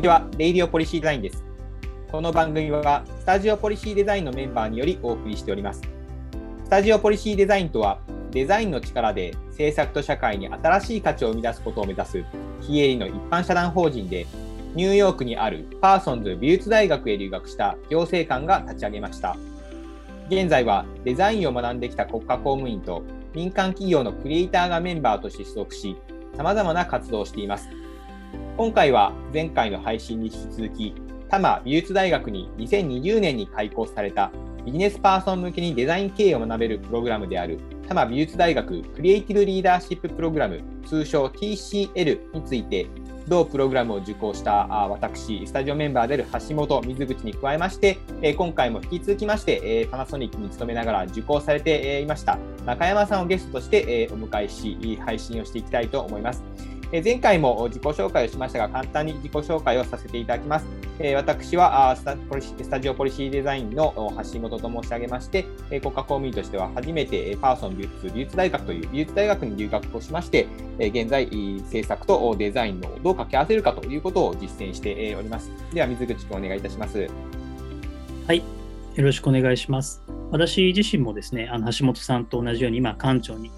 [0.00, 1.44] にちは、 Radio Policy Design です。
[2.10, 5.82] この番組は、 Studio Policy Design のメンバーによりお送りしております。
[6.64, 12.24] Studio Policy Design とは、デザインの力で政策と社会に新しい価値を生み出すことを目指す、
[12.62, 14.26] 非営利の一般社団法人で、
[14.74, 19.36] ニューヨークにあるパーソンズ美術大学へ留学した行政官が立ち上げました。
[20.30, 23.02] 現在はデザインを学んできた国家公務員と
[23.34, 25.94] 民間企業のクリエイターがメンバーとして所属し、
[26.38, 27.68] 様々な活動をしています。
[28.60, 30.92] 今回は前回の配信に引き続き、
[31.30, 34.30] 多摩美術大学に2020年に開講された
[34.66, 42.86] ビジネスパーソン向けにデザイン経営を学べるプログラムである多摩美術大学クリエイティブリーダーシッププログラム通称 TCL について
[43.28, 47.98] 同プログラムを受講した私、スタジオメンバーである橋本、水口に加えまして、
[48.36, 56.69] 今回も引き続きまして、パナソニックに勤めながら受講されていました中山さんをゲストとしてお迎えし、配信をしていきたいと思います。
[56.92, 60.66] 前回も自己紹介をしましたが、簡単に自己紹介をさせていただきます。
[61.14, 63.94] 私はスタスタジオポリシーデザインの
[64.32, 70.48] 橋本と申し上げまして、国家公務員としては初めてパーソン美術美術大学という美術大学に留学をしまして、
[70.78, 71.28] 現在、
[71.70, 75.52] 制作とデザインのどう掛け合わせるかということを実践しております。
[75.72, 77.08] では、水口君お願いいたします。
[78.26, 80.02] はい、よろしくお願いします。
[80.32, 83.50] 私自身もですね、あの橋本さんと同じように今、館長に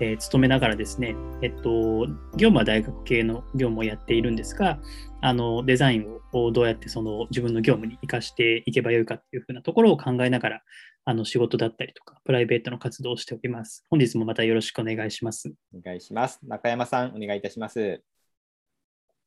[0.00, 2.06] えー、勤めながらですね、えっと、
[2.36, 4.78] 業務は大学系の業務をやっているんですが、
[5.20, 10.62] あのデザインをどうやってその自分の業務に生かしていけばよいかっていうふうなところを考えながら、
[11.04, 13.84] あの仕事だったりとか、プライベートの活動をしております。
[13.90, 15.52] 本日もまたよろしくお願いします。
[15.74, 16.40] お願いします。
[16.42, 18.02] 中山さん、お願いいたします。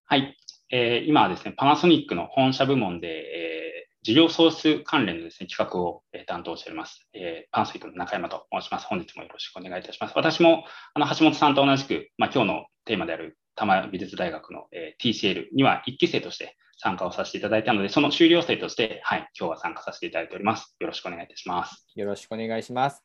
[0.05, 0.37] はい、
[0.71, 7.07] えー、今はですね、パナソニックの本社部門で、えー事業創出関連のですね、企画を、え担当しております。
[7.13, 8.87] えー、パンスイクの中山と申します。
[8.87, 10.13] 本日もよろしくお願いいたします。
[10.17, 20.75] 私も、あの、橋本さんと同じく、まあ、今日のテーマである多摩美術大学の、え、TCL には1期生として参加をさせていただいたので、その修了生として、はい、今日は参加させていただいております。
[20.81, 21.87] よろしくお願いいたします。
[21.95, 23.03] よろしくお願いします。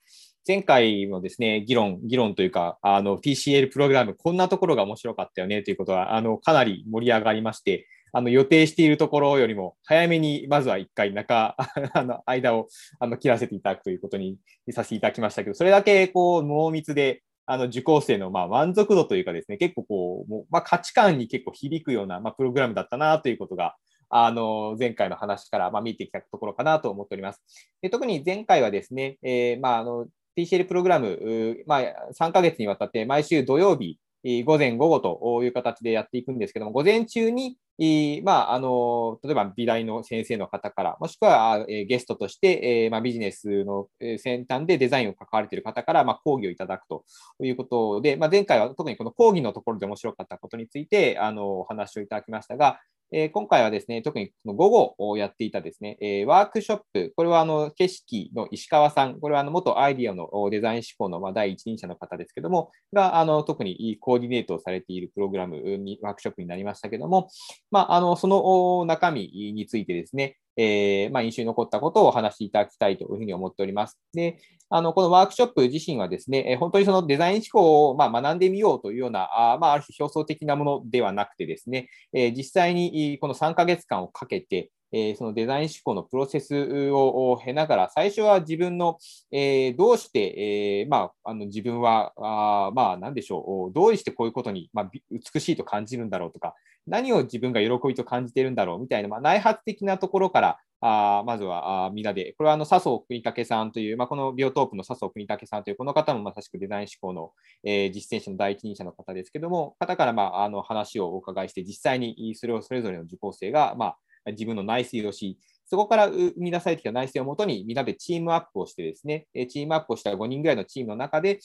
[0.48, 11.56] 前回もですね、議論、議論というか、あの、TCL プログラム、こんなところが面白かったよねということは、あの、かなり盛り上がりまして、あの予定しているところよりも早めにまずは一回中
[11.94, 14.38] あの間をあの切らせていただくということに
[14.70, 23.74] させていただきましたけど、それだけこう濃密であの受講生のまあ満足度というかですね、結構こう、もうまあ、価値観に結構響くようなまあプログラムだったなということが、
[24.10, 27.42] あの前回の話からまあ見えてきたところかなと思っております。
[27.80, 31.82] で特に前回はですね、えー、まああの TCL プログラム、まあ、
[32.18, 33.98] 3ヶ月にわたって毎週土曜日、
[34.44, 43.87] 午前午後という形でやっていくんですけども、午前中に、いまあ、あの例えば美大の先生の方から、もしくはえゲストとしてえ、まあ、ビジネスの
[44.19, 47.05] 先端でデザインを関われている方から、まあ、講義をいただくと
[47.41, 67.30] いうことで、まあ、前回は特にこの講義のところで面白かったことについてあのお話をいただきましたが、え今回はですね、特にこの午後をやっていたですね、えワークショップ、これはあの景色の石川さん、これはあの元アイディアのデザイン志向のま第一人者の方ですけども、があの特にコーディネートをされているプログラムに、ワークショップになりましたけども、
[67.70, 73.96] まあ、あのその中身についてですね、えー、まあ、印象に残ったことをお話しいただきたいというふうに思っております。
[74.12, 74.38] で、
[74.69, 88.98] あの、このワークショップ自身はですね、え本当にそのデザイン思考を、まあ学んでみようというような、あまあ、ある種表層的なものではなくてですね、え実際にこの3ヶ月間をかけて、えそのデザイン思考のプロセスを経ながら、最初は自分の、
[89.30, 96.54] えどうして、えまあ、あの自分は、あまあ、なんでしょう、どうしてこういうことに、まあ美しいと感じるんだろうとか、
[96.88, 107.32] 何を自分が喜びと感じているんだろうみたいな、まあ、内発的なところから、あまずはあみんなで、これはあの笹生国武さんという、まあ、このビオトープの笹生国武さんという、この方もまさしくデザイン思考の、
[107.65, 113.97] えー、実践者の第一人者の方ですけども、方から、まあ、あの話をお伺いして、実際にそれをそれぞれの受講生が、まあ、
[114.30, 115.39] 自分の内水をし、
[115.70, 121.41] そこから生み出されてきた内政をもとに、みんなでチームアップをしてですね、チームアップをした5人ぐらいのチームの中で、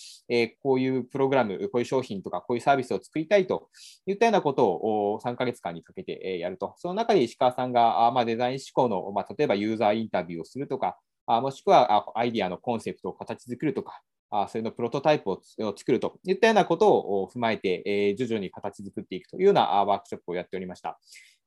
[0.62, 3.70] こういうプログラム、こういう商品とか、こういうサービスを作りたいと
[4.06, 6.74] いったようなことを3ヶ月間にかけてやると。
[6.78, 10.98] その中で石川さんが、デザイン思考の、例えばユーザーインタビューをするとか、
[11.28, 14.02] もしくはアイディアのコンセプトを形作るとか、
[14.50, 15.42] それのプロトタイプを
[15.78, 21.00] 作るといったようなことを踏まえて、徐々に形作っていくというようなワークショップをやっておりました。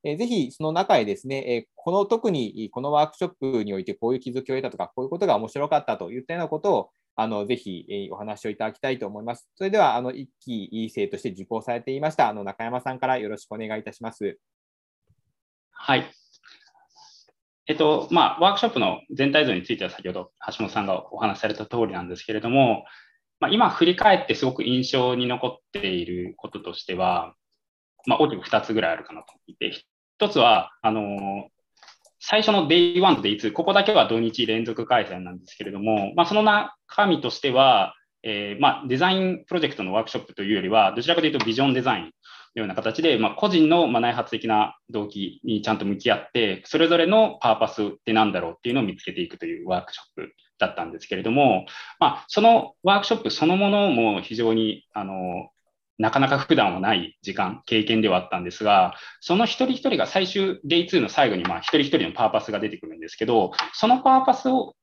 [0.08, 9.48] えぜひその中へですね、えこの特にこのワークショップにおいてこういう気づきを得たとか、こういうことが面白かったといったようなことをあのぜひ、えお話をいただきたいと思います。
[9.56, 14.38] それでは、あの1期生として受講されていましたあの中山さんからよろしくお願いいたします。
[15.72, 16.10] はい。
[17.68, 22.84] えっと、まあ、ワークショップの全体像については先ほど橋本さんがお話しされた通りなんですけれども、
[23.40, 27.34] まあ、今振り返ってすごく印象に残っていることとしては、
[28.06, 29.72] まあ、大きく2つぐらいあるかなと思って
[30.18, 31.48] 一つは、あの
[32.20, 42.10] 最初の Day1 と Day2、ここだけは土日連続開催なんですけれども、まあ、その中身としては、えー、まあ、デザインプロジェクトのワークショップというよりは、どちらかというとビジョンデザインの
[42.54, 51.66] ような形で、まあ、個人の内発的な動機にちゃんと向き合って、それぞれのパーパスって何だろうっていうのを見つけていくというワークショップだったんですけれども、
[52.00, 55.50] まあ、そのワークショップそのものも非常にあの
[55.98, 64.74] なかなか普段はない時間、経験ではあったんですが、その一人一人が最終 Day2 の最後に、まあ、一人一人のパーパスが出てくるんですけど、そのパーパスを、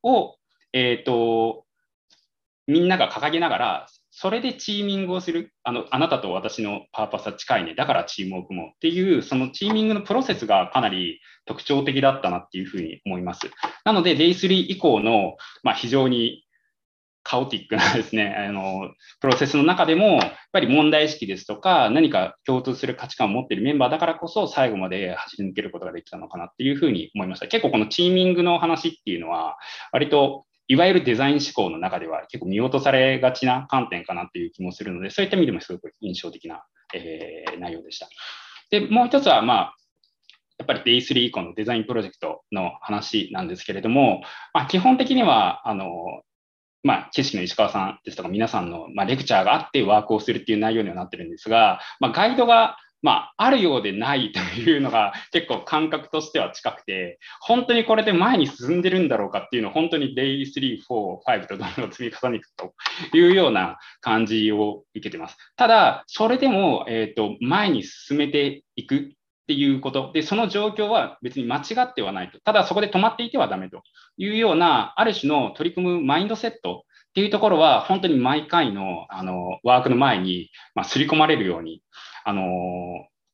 [0.74, 1.66] えっ、ー、と、
[2.66, 13.50] みんなが掲げながら、それでチーミングをする、あの、あなたと私のパーパスは近いね、だからチームを組もうっていう、そのチーミングのプロセスがかなり特徴的だったなっていうふうに思います。
[13.86, 16.43] なので、Day3 以降の、まあ、非常に
[17.24, 18.92] カオティックなですね、あの、
[19.22, 27.48] プロセスの中でも、やっぱり問題意識ですとか、何か共通する価値観を持っているメンバーだからこそ、最後まで走り抜けることができたのかなっていうふうに思いました。
[27.48, 29.58] 結構このチーミングの話っていうのは、
[29.92, 38.08] 割といわゆるデザイン思考の中では結構見落とされがちな観点かなっていう気もするので、そういった意味でもすごく印象的な、えー、内容でした。
[38.70, 39.76] で、もう一つは、まあ、
[40.58, 44.22] やっぱり Day3 以降のデザインプロジェクトの話なんですけれども、
[44.54, 45.86] まあ、基本的には、あの、
[46.84, 62.74] まあ、知識の石川さんですとか皆さんの、まあ、レクチャーがあってワークをするっていう内容にはなってるんですが、まあ、ガイドがまあ、あるようでないというのが結構感覚としては近くて、本当にこれで前に進んでるんだろうかっていうのを本当に Day3、4、5とどんどん積み重ねていくと
[63.18, 65.36] いうような感じを受けてます。
[65.58, 69.12] ただ、それでも、えっ、ー、と、前に進めていく
[69.44, 70.12] っていうこと。
[70.14, 72.40] で、その状況は別に間違ってはないと。
[72.40, 73.84] ただそこで止まっていてはダメと
[74.18, 81.82] いうような、ある種の取り組むマインドセットっていうところは、本当に毎回のあのワークの前に、まあ、刷り込まれるように、
[82.24, 82.42] あの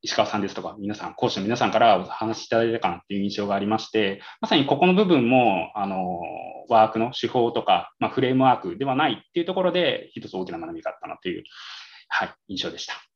[0.01, 6.19] 石川さんですとか、皆さん、講師の皆さんからお話しいただいたかなっていう印象がありまして、まさにここの部分も、あの、
[6.69, 11.44] ワークの手法とか、まあ、フレームワークではないっていうところで、一つ大きな学びがあったなという、
[12.07, 13.08] はい、印象でした。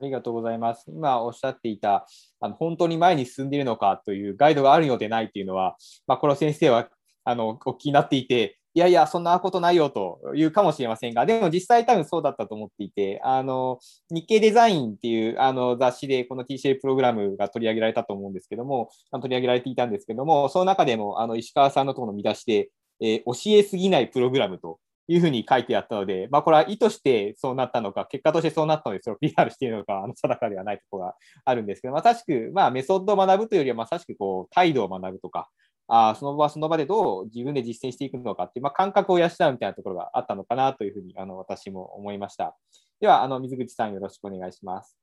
[0.00, 0.84] ありがとうございます。
[0.88, 2.06] 今おっしゃっていた、
[2.40, 6.88] あの本当に前に進んでいるのかというガイドがあるのでないというのは、まあ、この先生は
[7.24, 22.70] あのお聞きになっていて、いやいや、そんなことないよというかもしれませんが、でも実際多分そうだったと思っていて、あの、日経デザインっていうあの雑誌でこの TCL プログラムが取り上げられたと思うんですけども、取り上げられていたんですけども、その中でもあの石川さんのところの見出しで、
[23.00, 31.14] えー、教えすぎないプログラムというふうに書いてあったので、まあ、これは意図してそうなったのか、結果としてそうなったので、それを PR しているのか、あの定かではないところが
[31.46, 35.48] あるんですけど、まさしく、まあ、メソッドを学ぶというよりは、まさしくこう態度を学ぶとか、
[35.90, 42.56] あその場その場でどう自分で実践していくのかっていう、まあ、感覚を養うみたいなところがあったのかなというふうにあの私も思いました。
[43.00, 44.98] では、あの水口さんよろしくお願いします。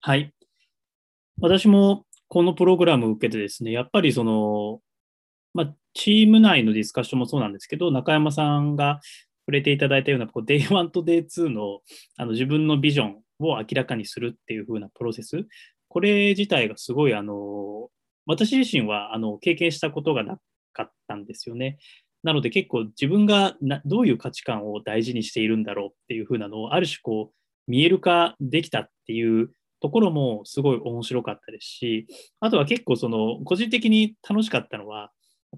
[0.00, 0.32] はい。
[1.40, 4.80] 私もこのプログラムを受けてですね、やっぱりその、
[5.58, 9.00] まあ、チーム内のディスカッションもそうなんですけど、中山さんが
[9.40, 11.80] 触れていただいたような、こう Day1 と Day2 の
[12.16, 15.48] あの自分のビジョンを明らかにするっていう風なプロセス、
[15.88, 17.88] これ自体がすごいあの
[18.24, 20.38] 私自身はあの経験したことがな
[20.72, 21.78] かったんですよね。
[22.22, 27.34] なので結構自分がなどういう価値観を大事にしているんだろうっていう風なのをある種こう
[27.68, 32.06] 見える化できたっていうところもすごい面白かったですし、
[32.38, 35.10] あとは結構その個人的に楽しかったのは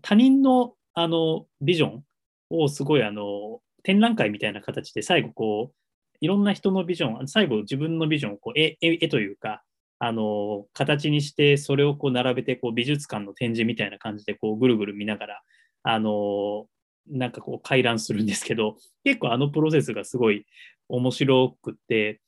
[0.03, 2.05] 他人のあのビジョン
[2.51, 5.75] をすごいあの展覧会みたいな形で最後こう
[6.21, 9.63] いろんな人のビジョン、最後自分のビジョンをこう絵絵というか
[10.03, 15.43] あの、形にして、それをこう並べて、こう美術館の展示みたいな感じで、こうぐるぐる見ながら、
[15.83, 16.67] あの、
[17.07, 20.47] なんかこう回覧するんですけど、結構あのプロセスがすごい
[20.89, 22.21] 面白くって、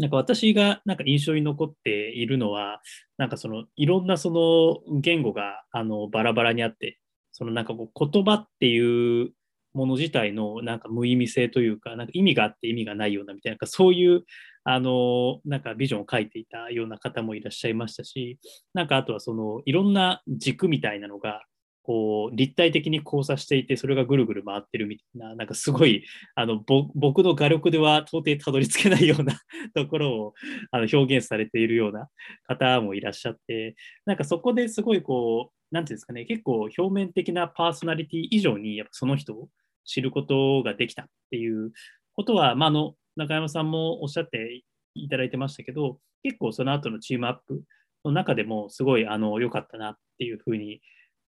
[0.00, 2.80] なんか私がなんか印象に残っているのは、
[3.18, 6.98] なんかそのいろんなその言語があのバラバラにあって、
[7.32, 9.32] そのなんかこう言葉っていう
[9.74, 14.24] もの自体のなんか無意味性というか、なんか意味があって意味がないようなみたいな、なそういう
[14.64, 18.38] あの、なんかビジョンを書いていたような方もいらっしゃいましたし、
[18.72, 21.42] なんかあとはそのいろんな軸みたいなのが、
[21.82, 26.62] こう立体的に交差していて、それがぐるぐる回ってるみたいな、なんかすごい、あの
[26.94, 29.40] 僕の画力では到底たどり着けないような
[29.74, 30.34] ところを
[30.70, 32.08] あの表現されているような
[32.46, 39.48] 方もいらっしゃって、なんかそこですごいこう、なんていうんですかね、結構表面的なパーソナリティ以上に、やっぱその人を
[39.84, 41.72] 知ることができたっていう
[42.14, 44.62] ことは、まあ、あの中山さんもおっしゃって
[44.94, 47.62] いただいてましたけど、結構その後のチームアップ
[48.04, 50.80] の中でもすごいあの良かったなっていうふうに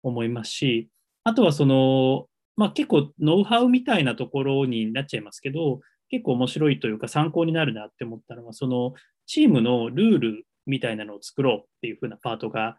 [0.03, 0.89] 思いますし、
[1.23, 8.93] あとはその、まあ、結構ノウハウみたいなところになっちゃいますけど、結構面白いというか参考になるなって思ったのは、その
[9.25, 12.77] チームのルールみたいなのを作ろうっていう風なパートが、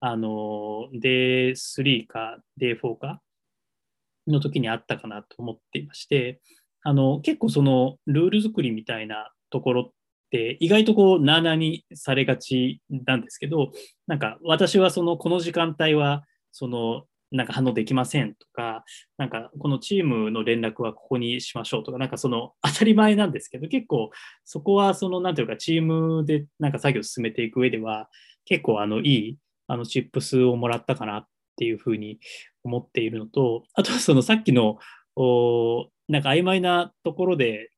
[0.00, 3.20] あの、Day3 か Day4 か
[4.26, 6.40] の時にあったかなと思っていまして、
[6.82, 9.90] あの、結構そのルール作りみたいなところっ
[10.30, 13.72] て意外とこう、なあなあにされがちなんですけど、
[14.06, 18.84] なんか私はその、この時間帯は、その、なんか反応できませんとか、
[19.16, 24.10] なんかこのチームの連絡はここにしましょうとか、なんかその当たり前なんですけど、結構
[24.44, 28.08] そこはそのなんていうかチームでなんか作業を進めていく上では、
[28.44, 29.38] 結構あのいい
[29.68, 31.26] あのチップスをもらったかなっ
[31.56, 32.18] ていうふうに
[32.64, 34.78] 思っているのと、あとはそのさっきの
[35.14, 37.70] おなんか曖昧なところで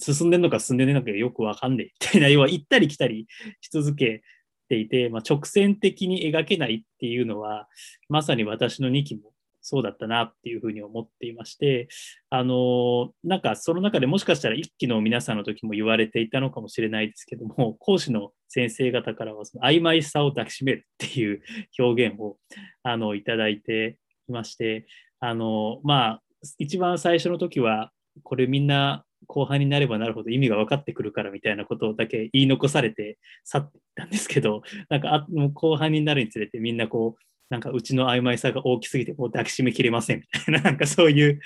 [0.00, 3.28] 進んでるのか進んでないのかよくわかんないみたいな、要は行ったり来たり
[3.60, 4.22] し続け
[4.68, 7.68] ていて、まあ、直線的に描けないっていうのは、
[8.08, 9.32] まさに私の2期も
[9.68, 11.88] そうだったなっていうふうに思っていまして、
[12.30, 21.42] あの、なんかその中でもしかしたら1期の皆さんの時も言われていたのかもしれないですけども、講師の先生方からはその曖昧さを抱きしめるっていう
[21.78, 22.36] 表現を
[22.84, 24.86] あのいただいていまして、
[25.18, 26.22] あの、まあ、
[26.58, 27.90] 一番最初の時は、
[28.22, 41.40] これみんな後半になればなるほど意味が分かってくるからみたいなことだけ言い残されて去っていったんですけど、 なんかあもう後半になるにつれてみんなこう、なんかうちの曖昧さが大きすぎてもう抱きしめきれませんみたいな、 なんかそういう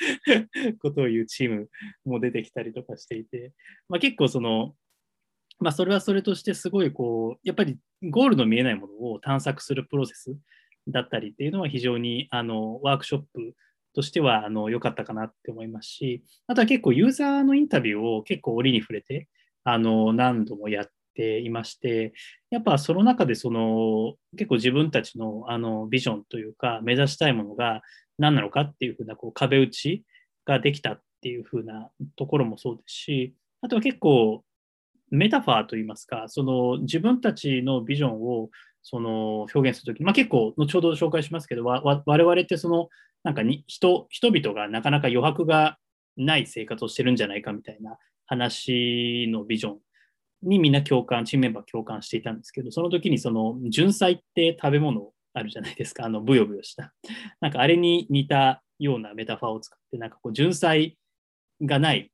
[0.80, 1.68] ことを言うチーム
[2.04, 3.52] も出てきたりとかしていて、
[3.88, 4.74] まあ、結構その、
[5.58, 10.36] まあ、それはそれとしてすごいこう、やっぱりゴールの見えないものを探索するプロセス
[10.88, 13.54] だったりっていうのは非常にあのワークショップ
[13.94, 19.28] としては良かったかなって思いますし、あとは結構ユーザーのインタビューを結構折に触れて
[19.64, 22.12] あの何度もやっていまして、
[22.50, 27.82] やっぱその中でその結構自分たちのあのビジョンというか目指したいものが
[28.18, 30.04] 何なのかっていうふうなこう壁打ち
[30.44, 34.44] ができたっていうふうなところもそうですし、あとは結構
[35.10, 38.48] メタファーといいますか、その自分たちのビジョンを
[38.82, 42.88] その表現するとき、まあ、結構後ほど紹介しますけど、我々ってその
[43.22, 45.78] なんかに人人々がなかなか余白が
[46.16, 49.78] ない生活をしてるんじゃないかみたいな話のビジョン
[50.42, 56.94] にみんな共感、チームメンバー共感していたんですけど、その時にその純菜って食べ物あるじゃないですか、あのブヨブヨした。
[57.40, 60.96] なんかあれに似たようなメタファーを使って、なんかこう純菜
[61.60, 62.10] がない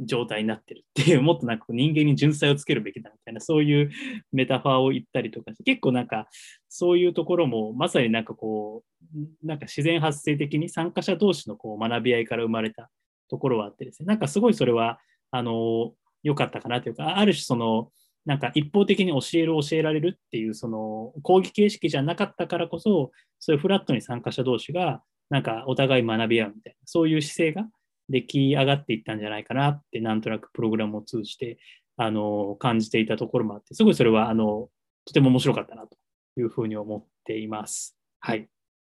[0.00, 3.90] 状態になってるっていう、もっとなんか人間に純粋をつけるべきだみたいな、そういう
[4.32, 6.28] メタファーを言ったりとかして、結構なんか
[6.68, 8.82] そういうところもまさになんかこ
[9.14, 12.90] う、なんか自然発生的に参加者同士のこう学び合いから生まれた
[13.28, 14.98] ところはあってですね、なんかすごいそれは、
[15.30, 15.92] あの、
[16.22, 17.90] 良かったかなというか、ある種その、
[18.26, 27.66] なんか一方的に教える教えられるっていうその講義形式じゃなかったからこそそういうフラットに参加者同士がなんかお互い学び合うみたいなそういう姿勢が
[28.10, 31.58] 出来上がっていったんじゃないかなって、なんとなくプログラムを通じて、
[31.96, 34.68] あの、感じていたところもあって、すごいそれは、あの、
[35.04, 35.96] とても面白かったなと
[36.36, 37.96] いうふうに思っています。
[38.18, 38.48] はい。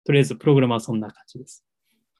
[0.04, 1.64] とりあえず、プログラムはそんな感じです。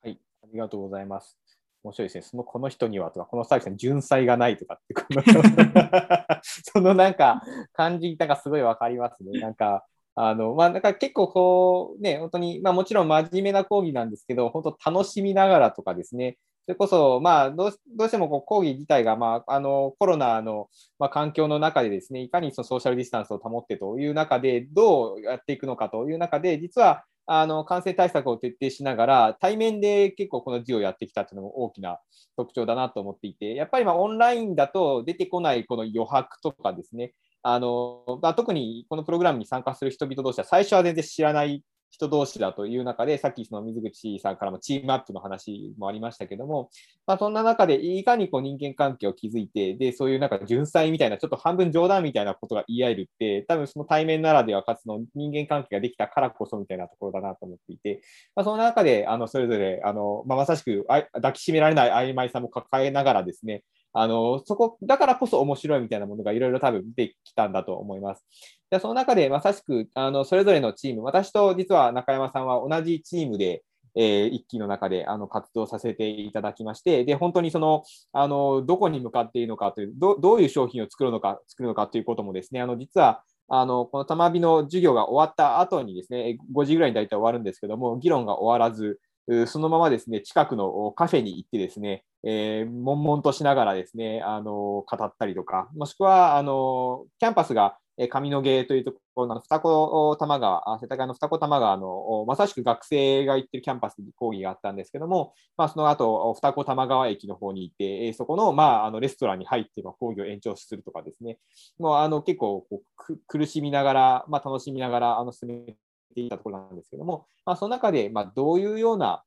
[0.03, 0.19] はい。
[0.43, 1.39] ありがとうございます。
[1.83, 2.23] 面白いですね。
[2.23, 5.23] そのこの人にはとか、このサービスに純才がないとかって、この
[6.43, 9.39] そのなんか感じたがすごいわかりますね。
[9.41, 9.85] なんか、
[10.15, 20.69] あの、まあ、なんか結構こう、ね、本当に、まあもちろん真面目な講義なんですけど、本当楽しみながらとかですね、それこそ、まあ、どうどうしてもこう講義自体が、まあ、あのコロナの、
[20.99, 31.99] まあ、環境の中でですね、いかにそのソーシャルディスタンスを保ってという中で、どうやっていくのかという中で、実はあの感染対策を徹底しながら、対面で結構この授業をやってきたというのも大きな
[32.37, 41.63] 特徴だなと思っていて、やっぱりまオンラインだと出てこないこの余白とかですね、あのまあ、特にこのプログラムに参加する人々同士は最初は全然知らない
[41.95, 46.71] 人同士だという中で、さっきその水口さんからもチームアップの話もありましたけども、
[47.07, 58.03] まあ、そんな中でいかにこう人間関係を築いて、で、そういうなんか純粋みたいな、ちょっと半分冗談みたいなことが言い合えるって、多分その対面ならではかつの人間関係ができたからこそみたいなところだなと思っていて、
[58.35, 63.63] まあ、その中で、あの、それぞれ、あの、まあ、まさしく抱きしめられない曖昧さも抱えながらですね、
[63.95, 68.25] あの、そこ、だからこそ面白いみたいなものがいろいろ多分出てきたんだと思います。
[68.71, 73.63] でその中でまさしく、あの、それぞれのチーム、私と実は中山さんは同じチームで、
[73.97, 88.99] えー、一期の中であの活動させていただきまして、で、本当にその、あの、どこに向かっているのかという、どどういう商品を作るのか、作るのかということもですね、あの、実は、あの、この多摩美の授業が終わった後にですね、5時ぐらいに大体終わるんですけども、議論が終わらず、
[89.47, 111.39] そのままですね、近くのカフェに行ってですね、えー、悶々としながらですね、あの、語ったりとか、もしくは、あの、キャンパスが上野毛というところの二子玉川、世田谷の二子玉川の、まさしく学生が行ってるキャンパスに講義があったんですけども、まあ、その後、二子玉川駅の方に行って、そこの,、まあ、あのレストランに入って講義を延長するとかですね、
[111.79, 115.77] もうあの結構こう苦しみながら、まあ、楽しみながらあの進め
[116.15, 119.23] ていたところなんですけども、まあ、その中で、ま、どういうような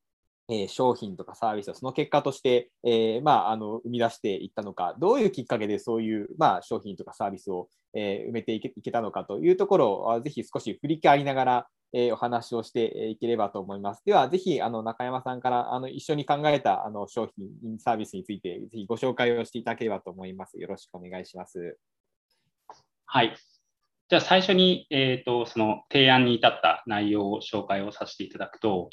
[0.50, 14.04] え商品とかサービスをその結果として、えー、まあ、あの生み出していったのか、どういうきっかけでそういう、まあ、商品とかサービスを、えー、埋めていけいけたのかというところを、ぜひ少し振り返りながら、えー、お話をしていければと思います。
[14.06, 20.58] では、ぜひあの中山さんからあの一緒に考えたあの商品、サービスについて、ぜひご紹介をしていただければと思います。
[20.60, 21.78] よろしくお願いします。
[23.06, 23.36] はい。
[24.10, 28.90] じゃあ最初に、えーと、その提案に至った内容を紹介をさせていただくと、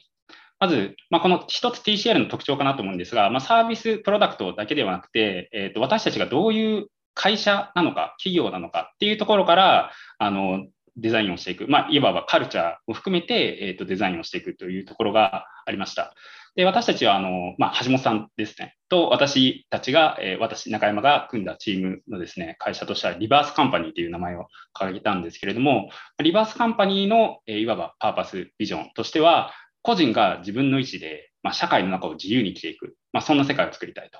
[0.58, 16.14] まず、まあ、この一つ TCL の特徴かなと思うんですが、まあ、サービスプロダクトだけではなくて、えー、と私たちがどういう会社なのか、企業なのかっていうところから、あのデザインをしていく、まあ、いわばカルチャーを含めて、えー、とデザインをしていくというところがありました。
[16.56, 25.88] で私たちはあの、まあ、橋本さんですね、と私たちが、えー、私、中山が組んだチームのですね会社としては、リバースカンパニーという名前を掲げたんですけれども、
[26.22, 34.18] リバースカンパニーの、えー、いわばパーパスビジョンとしては、個人が自分の意思で、まあ、社会の中を自由に生きていく、まあ、そんな世界を作りたいと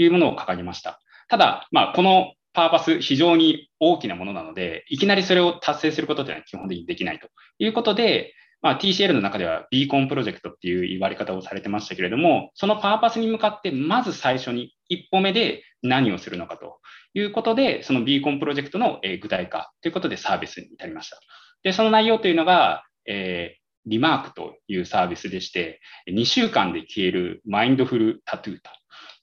[0.00, 1.00] いうものを掲げました。
[1.28, 7.28] ただ、まあ、このパーパス、非常に大きなものなので、いきなりそれを達成することというのは基本的にできないと
[7.58, 16.78] いうことで、まあ、TCL の中ではビーコンプロジェクトっていう言われ方をされてましたけれども、そのパーパスに向かって、まず最初に一歩目で何をするのかと
[17.14, 21.18] いうことで、そのビーコンプロジェクトの具体化ということでサービスに至りました。
[21.64, 28.70] で、その内容というのが、えーリマークというサービスでして、2週間で消えるマインドフルタトゥーと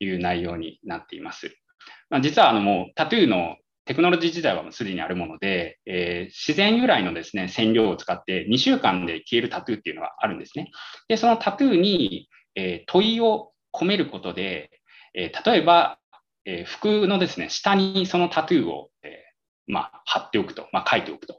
[0.03, 1.55] いう内容になっています。
[2.10, 10.70] まあ、実はあのもうタトゥーのテクノロジー自体はすでにあるもので、えー、自然由来のですね、染料を使って2週間で消えるタトゥーっていうのがあるんですね。
[11.07, 14.70] で、そのタトゥーに、えー、問いを込めることで、
[15.16, 15.98] えー、例えば、
[16.46, 19.24] え服のですね、下にそのタトゥーを、え
[19.68, 21.37] まあ、貼っておくと、まあ、書いておくと。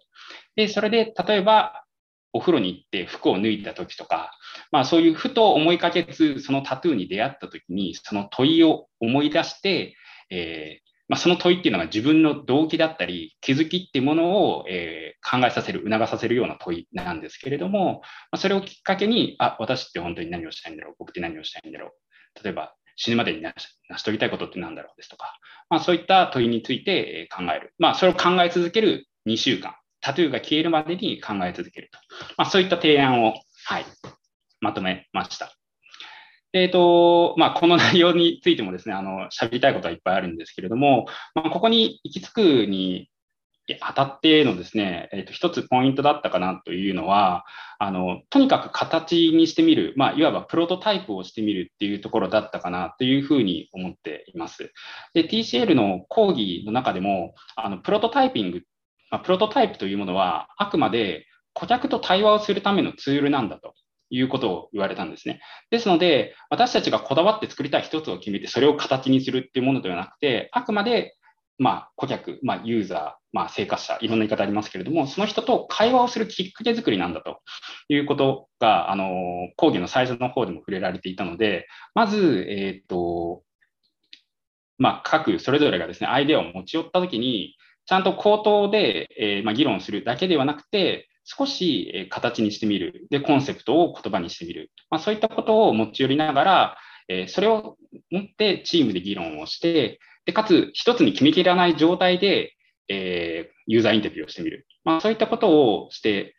[0.56, 1.84] で、それで、例えば、
[2.32, 4.32] お風呂に行って服を脱いだ時とか、
[4.70, 9.96] まあそういうふと思いかけつ、そのタトゥーに出会った時に、その問いを思い出して、
[10.30, 22.44] えー、まあ、その問いっていうのが自分の動機だったり、気づきっていうものを、えー、考えさせる、促させるような問いなんですけれども、まあ、それをきっかけに、あ、私って本当に何をしたいんだろう、僕って何をしたいんだろう。
[22.44, 23.52] 例えば、死ぬまでに成
[23.96, 25.38] し遂げたいことって何だろうですとか、
[25.68, 27.74] まあ、そういった問いについて考える。
[27.78, 29.74] まあ、それを考え続ける2週間。
[30.00, 31.98] タトゥーが消えるまでに考え続けると。
[32.36, 33.84] まあ、そういった提案を、はい、
[34.60, 35.52] まとめました。
[36.52, 43.08] え、ー、と、まあ、この内容についてもですね、あの、喋りたいことはいっぱいあるんですけれども、まあ、ここに行き着くに
[43.80, 47.44] あたってのですね、えー、と一つポイントだったかなというのは、
[47.78, 54.72] あの、とにかく形にしてみる、まあ、いわばプロトタイプをしてみるっていうところだったかなというふうに思っています。
[55.14, 58.62] TCL の講義の中でも、あの、プロトタイピング
[59.10, 63.74] まあ、プロトタイプというものは、あくまで顧客と対話をするためのツールなんだと
[64.10, 65.40] いうことを言われたんですね。
[65.70, 71.16] ですので、私たちがこだわって作りたい一つを決めて、それを形にするっていうものではなくて、あくまで、
[71.58, 77.40] まあ、顧客、まあ、ユーザー、まあ、生活者、いろんな言い方ありますけれども、その人と会話をするきっかけ作りなんだと
[77.88, 83.42] いうことが、あの、講義の最初の方でも触れられていたので、まず、えっ、ー、と、
[84.78, 93.06] まあ、各それぞれがですね、アイデアを持ち寄ったときに、ちゃんと口頭で、えー、まあ、議論するだけではなくて、少し、形にしてみる。
[93.10, 94.70] で、コンセプトを言葉にしてみる。
[94.90, 96.76] まあ、そういったことを持ち寄りながら、
[97.08, 97.76] え、それを
[98.10, 102.54] 持ってチームで議論をして、でかつ、一つに決めきらない状態で、
[102.88, 104.66] えー、ユーザーインタビューをしてみる。
[104.84, 106.34] まあ、そういったことをして、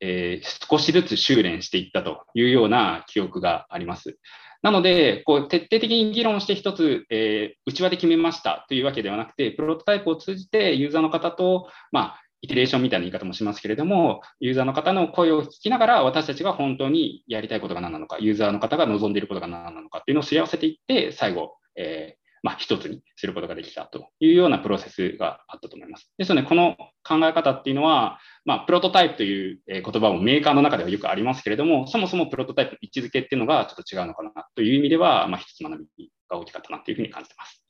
[0.00, 4.18] えー、少しずつ修練していったというような記憶があります。
[4.62, 26.12] なので、こう徹底的に議論して一つ、えー、内輪で決めましたというわけではなくて、プロトタイプを通じてユーザーの方と、まあ、イテレーションみたいな言い方もしますけれども、ユーザーの方の声を聞きながら、私たちが本当にやりたいことが何なのか、ユーザーの方が望んでいることが何なのかっていうのをすり合わせていって、最後、えー、まあ、一つにすることができたというようなプロセスがあったと思います。
[26.18, 37.63] ですので、この考え方っていうのは、まあ、プロトタイプという言葉もメーカーの中ではよくありますけれども、そもそもプロトタイプの位置づけっていうのがちょっと違うのかなという意味では、まあ、一つ学びが大きかったなというふうに感じてます。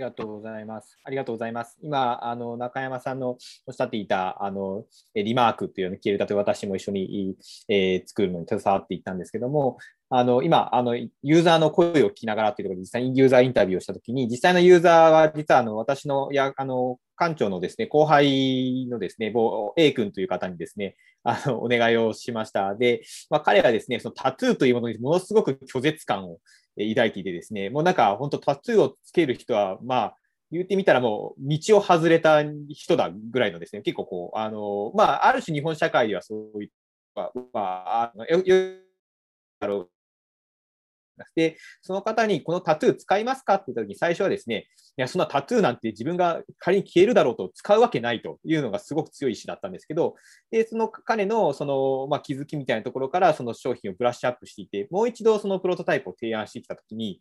[0.00, 0.96] ありがとうございます。
[1.04, 1.76] ありがとうございます。
[1.82, 3.36] 今、あの中山さんの
[3.66, 4.84] おっしゃっていたあの
[5.14, 7.36] リマークっていうのを消えたと私も一緒に、
[7.68, 9.76] えー、作るのに携わっていったんですけども、
[10.08, 19.34] あの今あの、ユーザーの声を聞きながらというところで、実際にユーザーインタビューをしたときに、実際のユーザーは実はあの私のやあの館長のですね、後輩のですね、
[19.76, 22.74] A 君という方にですね、あの、お願いをしました。
[22.74, 26.38] で、まあ、彼はですね、そのタトゥーというものにものすごく拒絶感を
[26.76, 30.16] 抱いていてですね、もうなんか本当タトゥーをつける人は、まあ、
[30.50, 36.70] 言ってみたらもう道を外れた人だぐらいのですね、結構こう、あの、まあ、ある種日本社会ではそういっ
[37.14, 38.42] た、まあ、あのよ
[39.60, 39.88] よ
[41.34, 43.54] で、その方にこのタトゥー使いますか？
[43.54, 50.14] って言った時に最初はですね、いや、そんなタトゥーなんて自分が仮に消えるだろうと使うわけないというのがすごく強い意志だったんですけど、
[50.50, 57.20] で、その彼のその、まあ、気づきみたいなところからその商品をブラッシュアップしていて、もう一度そのプロトタイプを提案してきたときに、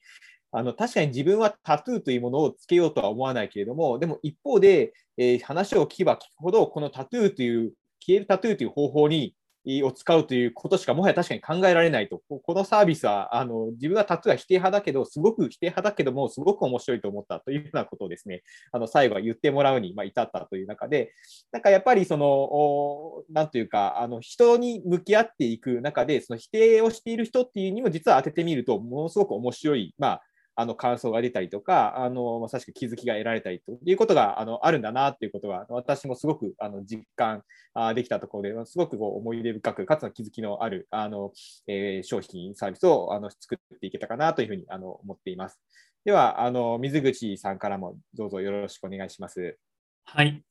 [0.51, 9.35] あの確かに自分はタトゥーというものをつけようとは思わないけれども、でも一方で、えー、話を聞けば聞くほど、このタトゥーという、消えるタトゥーという方法に
[9.83, 12.21] を使うということしかもはや確かに考えられないと。
[12.27, 21.11] このサービスはあの自分はタトゥーは否定派だけど、すごく否定派だけども、すごく面白いと思ったというようなことをですね、あの最後は言ってもらうに、至ったという中で、
[21.51, 30.21] なんかやっぱりその、なんというか、あの人に向き合っていく中で、その否定をしている人っていうにも実は当ててみると、ものすごく面白い、まあ、
[30.59, 37.43] あの感想が出たりとか、あのまさしく気づきが得られたりということがあのあるんだなということは、私もすごくあの実感
[37.73, 41.31] あできたところで、すごくこう思い出深く、かつの気づきのあるあの、
[41.67, 45.59] えー、商品、サービスをあの作っていけたかなというふうにあの思っています。
[46.05, 49.57] ではあの、水口さんからもどうぞよろしくお願いします。
[50.05, 50.43] はい。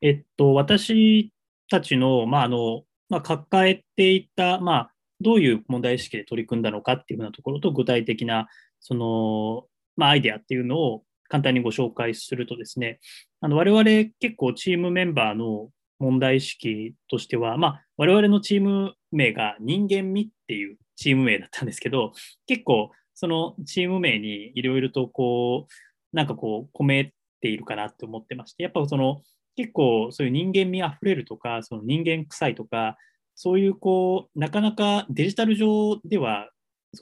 [0.00, 1.32] えっと、私
[1.70, 8.48] たちの、まああのまあ、抱えていた、まあ、どういう問題意識で取り組んだのかっていうふうなところと、具体的な
[8.84, 9.64] その、
[9.96, 13.00] まあ、アイデアっていうのを簡単にご紹介するとですね、
[13.40, 13.82] あの我々
[14.20, 22.12] 結構チームメンバーの問題意識としては、まあ、我々のチーム名が人間味っていうチーム名だったんですけど、
[22.46, 29.22] 結構そのチーム名にいろいろとこう、なんかこう、込めているかなって思ってまして、やっぱその
[29.56, 32.98] 結構そういう人間味あふれるとか、その人間臭いとか、
[33.34, 36.50] そういうこう、なかなかデジタル上では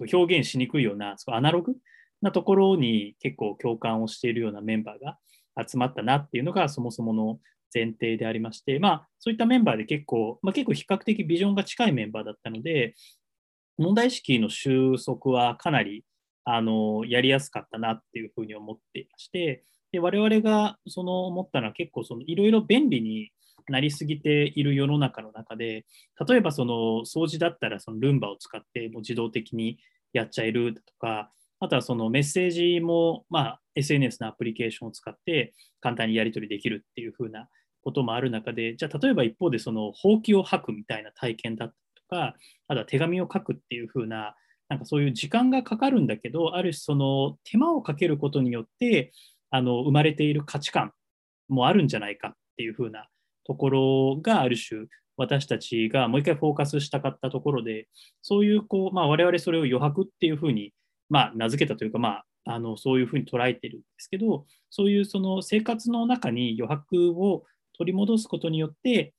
[0.01, 1.75] 表現しにくいようなアナログ
[2.21, 5.19] なところに結構共感をしているようなメンバーが
[5.69, 7.41] 集まったなっていうのがそもそもの
[7.75, 12.95] 前提でありまして、まあ、そういったメンバーで結構、まあ、結構比較的ビジョンが近いメンバーだったので、
[13.79, 16.05] 問題意識の収束はかなり
[16.45, 23.31] あのやりやすかったなっていうふうに思っていまして、で我々がその思ったのは結構いろいろ便利に
[23.69, 25.87] なりすぎている世の中の中で、
[26.29, 29.79] 例えばその掃除だったらそのルンバを使ってもう自動的に
[30.13, 37.49] やっちゃえるとか、あとはそのメッセージも、まあ、SNS のアプリケーションを使って簡単にやり取りできるっていう風な
[37.83, 42.37] こともある中で、じゃあ例えば一方でそのほうきを吐くみたいな体験だったりとか、
[42.69, 44.35] あとは手紙を書くっていう風な、
[44.69, 49.13] なんかそういう時間がかかるんだけど、ある種その手間をかけることによって
[49.51, 50.93] あの生まれている価値観
[51.49, 53.07] もあるんじゃないかっていう風な
[53.45, 57.89] ところがある種私たちがもう一回フォーカスしたかったところで
[58.23, 60.73] そういうこう、まあ、我々それを余白っていうふうに、
[61.09, 67.45] まあ、名付けたというか、まあ、あのそういうふうに捉えてるんですけどそういうその生活の中に余白を
[67.77, 69.15] 取り戻すことによって、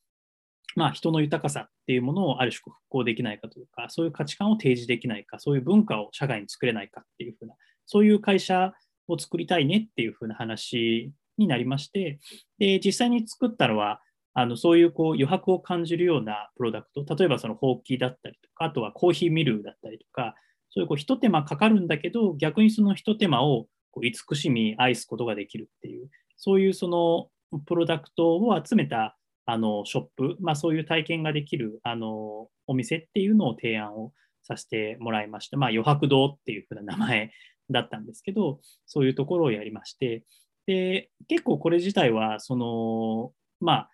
[0.76, 7.54] まあ、人の豊かさっていうものをある種復興できないかというかそういう価値観を提示できないかそういう文化を社会に作れないかっていうふうな
[7.86, 8.74] そういう会社
[9.08, 12.20] を作りたいねっていうふうな話になりまして
[12.58, 14.02] で実際に作ったのは
[14.34, 20.36] あのそういうこう余白を感じるようなプロダクト、例えばそのほうきだったりとか、あとはコーヒーミルだったりとか、
[20.72, 27.30] そういうこう一手間かかるんだけど、逆にその一手間をこう慈しみ愛すことができるっていう、そういうその
[27.66, 29.16] プロダクトを集めた
[29.46, 35.58] あのショップ、まあ、そういう体験ができるあのお店っていうのを提案をさせてもらいました。
[35.58, 37.32] まあ、余白堂っていうふうな名前
[37.70, 40.24] だったんですけど、そういうところをやりまして、
[40.66, 43.90] で結構これ自体は、その、まあ、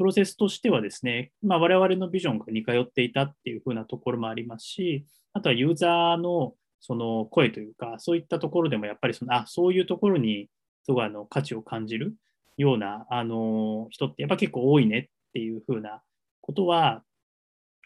[0.00, 10.48] プロセスとしてはですね、まあ、我々のビジョンが似通っていたっていうふうなところもありますし、あとはユーザーのその声というか、そういったところでもやっぱりその、あそういうところに
[10.84, 12.14] すごいあの価値を感じる
[12.56, 16.00] ようなあの人ってやっぱ結構多いねっていうふうな
[16.40, 17.02] ことは、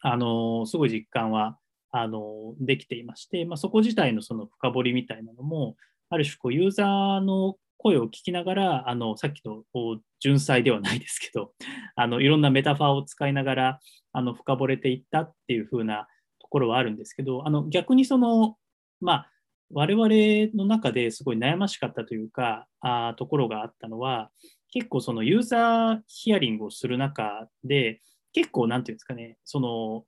[0.00, 1.58] あのすごい実感は
[1.90, 5.74] あのできていまして、まあ、そこ自体のその深掘りみたいなのも、
[6.10, 9.62] ある種こうユーザーの声を聞きながら、あのさっきの
[10.18, 11.52] 純粋ではないですけど、
[11.96, 13.80] あのいろんなメタファーを使いながら
[14.12, 16.08] あの深掘れていったっていう風な
[16.40, 18.56] ところはあるんですけど、あの逆にその、
[19.02, 19.30] まあ、
[19.70, 24.30] 我々の中ですごい悩ましかったというか、あところがあったのは、
[24.70, 28.00] 結構そのユーザーヒアリングをする中で、
[28.32, 30.04] 結構なんていうんですかね、その、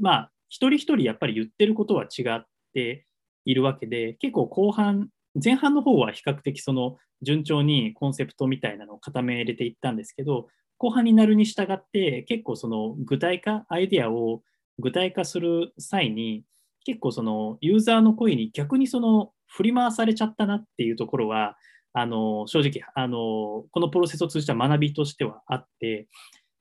[0.00, 3.06] まあ、一人一人やっぱり言ってることは違って
[3.44, 5.08] いるわけで、結構後半
[5.42, 14.42] 前半の方は比較的その順調にコンセプトみたいなのを固め入れていったんですけど、後半になるに従って結構その具体化、アイデアを
[14.78, 16.44] 具体化する際に
[16.84, 21.56] 結構そのユーザーの声に逆にその振り回されちゃったなっていうところは
[21.92, 26.06] あの正直あのこのプロセスを通じた学びとしてはあって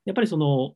[0.06, 0.74] やっぱりその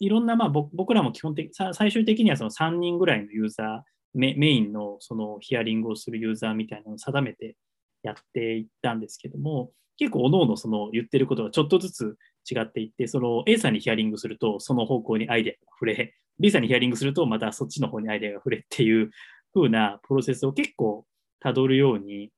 [0.00, 7.56] いろんな、まあ、僕らも基本的最終的にはその3人ぐらいのユーザーメメインのそのヒアリングをするユーザーみたいなのを定めて
[8.02, 12.16] やっていったんですけども結構おのおのその言ってることがちょっとずつ
[12.50, 19.10] 違っていって、その A さんにヒアリングすると、その方向にアイデアが触れ、B さんにヒアリングすると、またそっちの方にアイデアが触れっていう
[19.54, 21.06] 風なプロセスを結構
[21.40, 22.30] たどるように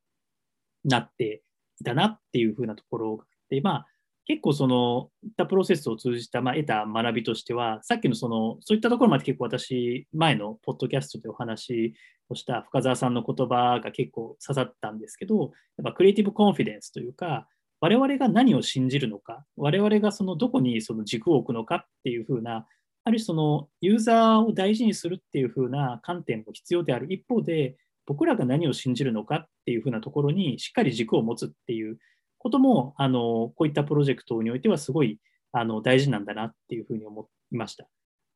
[0.85, 1.43] なって
[1.81, 3.87] いたなっていう風なところがあって、まあ、
[4.27, 11.95] 結構その、いったプロセスを通じた、まあ、得た学びとしては、さっきのその、そういったところまで結構私、前のポッドキャストでお話
[12.29, 15.51] をした深澤さんの言葉が結構刺さったんですけど、やっ
[15.85, 17.47] ぱクリエイティブコンフィデンスというか、
[17.81, 22.67] 我々が何を信じるのか、我々がそのどこにその軸を置くのかっていうふうな、
[23.05, 31.99] ある種そのユーザーを大事にするっていうふうな観点も必要である一方で、僕らが何を信じるのかっていうふうなところにしっかり軸を持つっていう
[32.38, 35.18] ことも、あのこういったプロジェクトにおいてはすごい
[35.53, 37.87] あの大事なんだなっていうふうに思いました。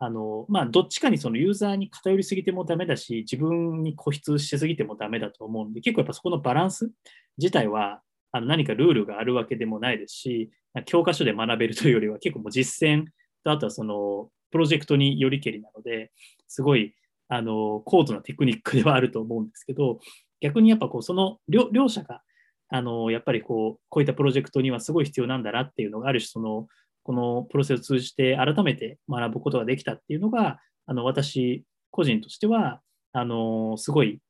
[0.03, 6.91] あのまあ、どっちかにそのユーザーに偏りすぎてもダメだし、自分に固執しすぎてもダメだと思うんで、結構やっぱそこのバランス
[7.37, 8.01] 自体は
[8.33, 10.51] あの何かルールがあるわけでもないですし、
[10.87, 13.05] 教科書で学べるというよりは結構もう実践
[13.45, 16.13] と、あとはそのプロジェクトによりけりなので、
[16.49, 16.95] すごい
[17.29, 20.01] あの高度なテクニックではあると思うんですけど、
[20.41, 22.23] 逆にやっぱこうその両両者が
[22.71, 26.69] あのやっぱりこうこういったプロジェクトにはすごい必要なんだなっていうのがある種その
[27.03, 32.81] このプロセスを通じて改めて学ぶことができたっていうのがあの私個人としては
[33.13, 34.21] あのすごい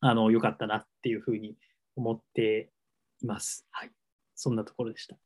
[0.00, 1.56] あの良かったなっていうふうに
[1.96, 2.70] 思って
[3.22, 3.66] います。
[3.70, 3.90] はい、
[4.34, 5.16] そんなところでした。
[5.16, 5.18] あ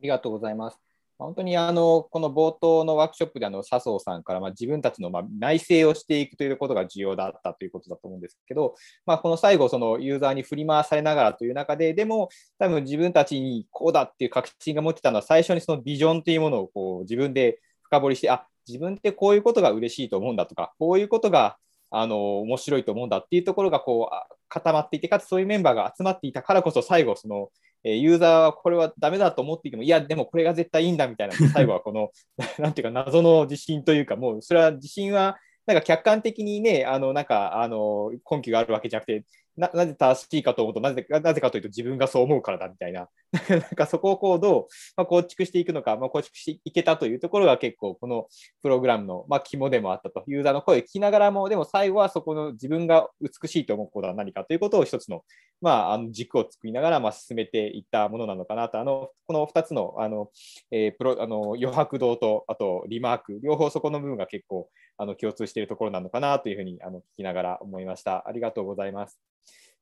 [0.00, 0.93] りがとうございます。
[1.18, 8.74] 本当にあのこの冒頭のワークショップであの笹生さんからま自分たちのま内省をしていくということが重要だったということだと思うんですけど、
[9.06, 21.56] まあ、この最後、そのユーザーに振り回されながらという中で、でも多分自分たちにこうだっていう確信が持ってたのは、最初にそのビジョンというものをこう自分で深掘りして、あ自分ってこういうことが嬉しいと思うんだとか、こういうことが
[21.96, 27.50] あの面白いと思うんだっていうところがこう固まっていて、かつそういうメンバーが集まっていたからこそ、最後、その
[27.82, 32.10] ユーザーはこれはダメだと思っていても、いや、でもこれが絶対いいんだみたいな、 最後はこの、
[32.58, 39.24] なんていうか、謎の自信というか、もうそれは自信は、なんか客観的にね、あのなんかあの根拠があるわけじゃなくて、
[39.56, 43.08] ななぜ正しいかと思うとなぜ、なぜかというと自分がそう思うからだみたいな、
[43.48, 48.26] なんかそこをこうどう、まあ、構築していくのか、まあ、構築していけたというところが結構この
[48.62, 55.24] プログラムの、まあ、肝でもあったと、ユーザーの声を聞きながらも、でも最後はそこの自分が美しいと思うことは何かということを一つの,、
[55.60, 60.30] まあ、あの軸を作りながらまあ進めていったものなのかなと、あのこの2つのあの、
[60.70, 68.26] えー、プロあの余白堂とあとリマーク、両方そこの部分が結構あの共通しているところなのかなというふうにあの聞きながら思いました。
[68.26, 69.20] ありがとうございます。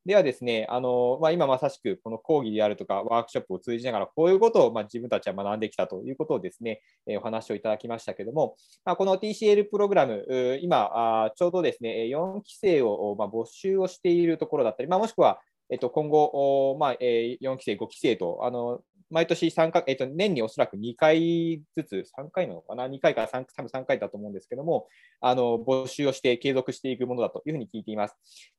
[0.04, 10.90] ではですね、あのまあ、今まさしくこの講義であるとかワークショップを通じながらこういうことをまあ自分たちは学んできたということをですね、えお話をいただきましたけれども、まあ、この TCL プログラム、今
[11.24, 18.80] あちょうどですね、4期生をま募集をしているところだったり、まあ、もしくはえっと、今後、まあえ4期生、5期生とあの
[19.12, 24.88] 毎年3回、えっと、年におそらく2回ずつ、3回なのかな、2回から3、多分3回だと思うんですけども、
[25.20, 28.16] あの募集をして継続していくものだというふうに聞いています。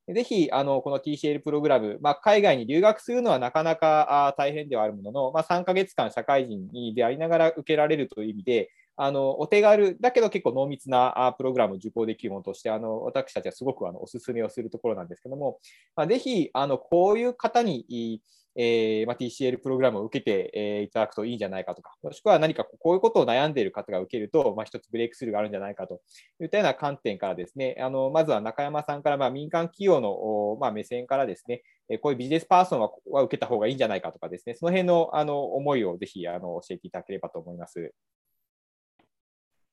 [0.07, 15.59] ぜひ、あのこの TCL プログラム、まあ、海外に留学するのはなかなか大変ではあるものの、まあ、3ヶ月間社会人でありながら受けられるという意味で、あのお手軽だけど結構濃密なプログラムを受講できるものとしてあの私たちはすごくあのお勧めをするところなんですけども、
[15.95, 18.21] まあ、ぜひあのこういう方に
[18.55, 26.01] えーまあ、TCL プログラムを受けて、えー、いただくといいんじゃないかとか、もしくは何かこういうことを悩んでいる方が受けると、まあ、一つブレイクスルーがあるんじゃないかと
[26.41, 31.63] いったような観点からですね、あのまずは中山さんから、まあ、民間企業の、まあ、目線からですね、
[32.01, 37.93] こういうビジネスパーソンはは受けた方がいいんじゃないかとかですね、その辺のあの思いをぜひあの教えていただければと思います。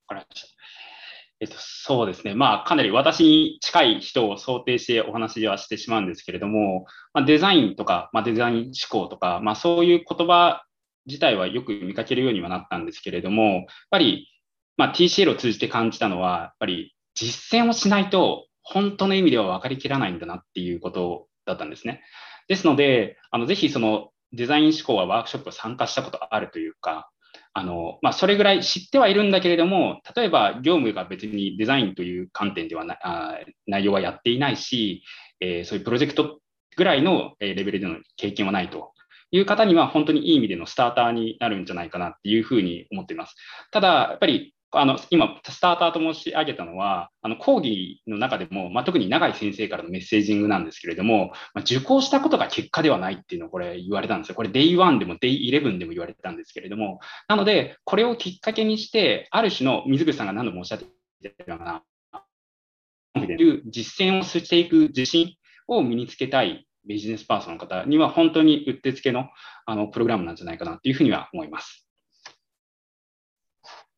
[0.08, 0.89] わかりました。
[1.40, 2.35] えっと、そうですね。
[2.35, 10.64] まあ、かなり私に近い人を想定してお話はしてしまうんですけれども、まあ、デザインとか、まあ、デザイン思考とか、まあ、そういう言葉
[11.07, 14.29] 自体はよく見かけるようにはなったんですけれども、やっぱり、
[14.76, 22.03] まあ、TCL を通じて感じたのは、やっぱり実践をしないと、本当の意味では分かりきらないんだなっていうことだったんですね。
[22.48, 27.11] ですので、あのぜひそのデザイン思考はワークショップ参加したことあるというか、
[27.52, 35.02] あの、まあ、それぐらい知ってはいるんだけれども、例えば業務が別にデザインという観点ではなあ内容はやっていないし、
[35.40, 36.40] えー、そういうプロジェクト
[36.76, 38.92] ぐらいのレベルでの経験はないと
[39.32, 43.34] いう方には、本当にいい意味でのスターターになるんじゃないかなっていうふうに思っています。
[43.70, 54.37] ただ、やっぱりあの今、スターターと申し上げたのは、あの講義の中でも、まあ、特に永井先生からのメッセージングなんですけれども、まあ、受講したことが結果ではないっていうのをこれ言われたんですよ。
[54.37, 60.87] これ Day1 でも Day11 でも言われてたんですけれども、なので、これをきっかけにして、ある種の水口さんが何度もおっしゃって
[61.30, 61.83] たような、
[63.66, 65.35] 実践をしていく自信
[65.66, 69.30] を身につけたいビジネスパーソンの方には、本当にうってつけの
[69.66, 71.89] あのプログラムなんじゃないかなというふうには思います。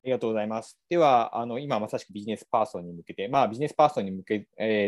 [0.02, 0.76] ありがとうございます。
[0.90, 4.40] では、あの今まさしくビジネスパーソンに向けて、まあ、ビジネスパーソンに向け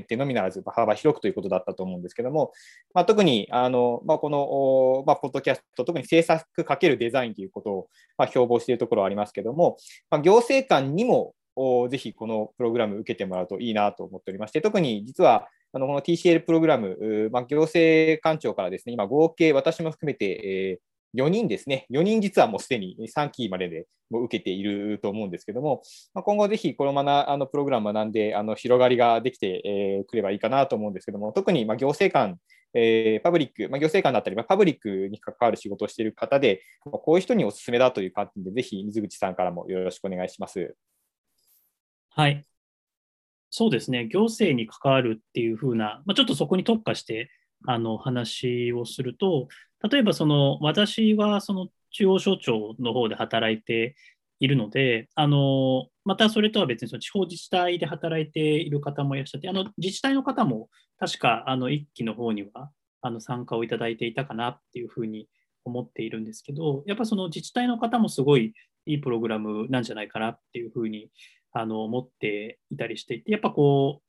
[0.03, 2.50] てのみならず幅広くということだったと思うんですけども、
[2.94, 9.77] まあ、特にあの、まあ、この、まあ、ポッドキャスト、特に制作×デザインということを、まあ、標榜しているところはありますけども、
[10.11, 11.37] まあ、行政官にも
[11.90, 32.38] ぜひこのプログラム受けてもらうといいなと思っておりまして、特に実はあのこの TCL プログラム、まあ、行政官庁からですね、今合計私も含めて、えー4人ですね、4人実はもうすでに3期まででも受けていると思うんですけども、まあ、今後ぜひこのままあのプログラム学んであの広がりができてく、えー、ればいいかなと思うんですけども、特にま行政官、
[32.74, 40.74] えー、パブリック、まあ、行政官だったり、まあ、パブリックに関わる仕事をしている方で、まあ、こういう人にお勧めだという観点で、ぜひ水口さんからもよろしくお願いします。
[42.11, 42.44] はい。
[43.50, 47.31] そうですね、行政に関わるっていうふうな、まあ、ちょっとそこに特化して
[47.66, 49.46] あの話をすると、
[49.90, 53.94] 例えばその私はその中央省庁の方で働いて
[54.40, 60.68] いるので、あのまたそれとは別にその地方自治体で働いている方もいらっしゃって、あの自治体の方も
[60.99, 62.70] 確かあの1期の方には
[63.03, 65.29] あの参加をいただいていたかなっていうふうに
[65.64, 68.55] 思っているんですけど、やっぱその自治体の方もすごい
[68.87, 71.11] いいプログラムなんじゃないかなっていうふうに
[71.53, 74.03] あの思っていたりしていて、やっぱこ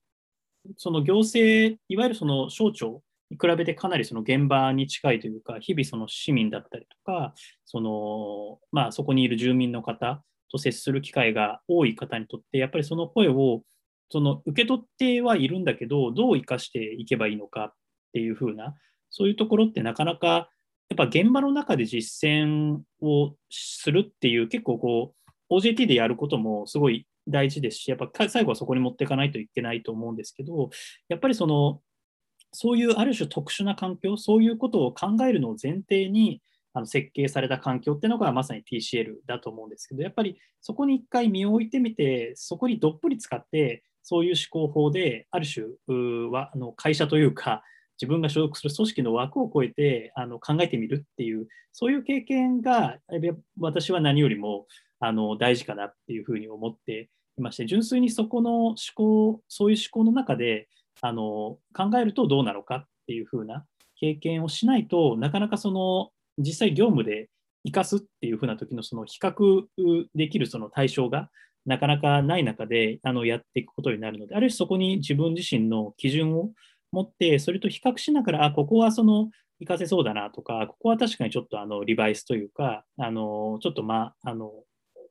[0.67, 7.33] う、その行政、いわゆるその省庁に比べてかなりその現場に近いというか、日々その市民だったりとか、
[7.65, 13.63] そのまあ、そこにいる住民の方と接する機会が多い方にとって、やっぱりその声を
[14.11, 17.73] その受け取ってはいるんだけど、どう生かしていけばいいのかっ
[18.13, 18.75] ていう風な、
[19.09, 20.49] そういうところってなかなか
[20.89, 25.13] やっぱ現場の中で実践をするっていう結構こ
[25.49, 30.69] う OJT でやることもすごい大事ですし、やっぱ最後はそこに持っていかないといけないと思うんですけど、
[31.09, 31.81] やっぱりその
[32.55, 36.41] そういうある種特殊な環境、そういうことを考えるのを前提に
[36.73, 45.65] あの設計された環境っていうのがまさに TCL だと思うんですけど、やっぱりそこに一回身を置いてみて、そこにどっぷり使って、そういう思考法で、ある種
[46.29, 47.63] はあの会社というか、
[47.99, 52.97] 自分が所属する組織の枠を超えてあの考えてみるっていう、そういう経験が
[53.59, 54.67] 私は何よりも
[54.99, 60.67] あの大事かなっていうふうに思っていまして、純粋にそこの思考、そういう思考の中で、
[61.01, 63.65] あの考えるとどうなのかっていう風な
[63.99, 67.29] 経験をしないとなかなかその実際業務で
[67.65, 69.63] 生かすっていう風な時のその比較
[70.13, 71.29] できるその対象が
[71.65, 76.51] なかなかない中であのやっていくことになるのである種そこに自分自身の基準を
[76.91, 79.29] 持ってそれと比較しながらあここはその
[79.59, 84.51] 活かせそうだなとかここは確かにちょっとあのリバイスというかあのちょっとまああの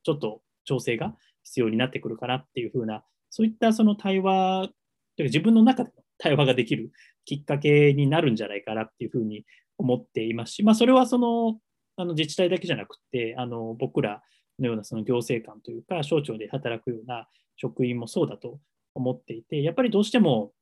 [0.05, 4.69] ちょっと調整が必要になってくるかなっていう風なそういったその対話
[5.17, 6.91] というか自分の中での対話ができる
[7.25, 9.45] きっかけになるんじゃないかなっていうふうに
[9.79, 11.59] 思っていますし、まあ、それはその
[11.97, 14.21] あの自治体だけじゃなくてあの僕ら
[14.59, 18.59] のようなその行政官というか省庁で働くような職員もそうだと
[18.95, 20.53] 思っていてやっぱりどうしても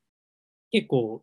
[0.70, 1.22] 結構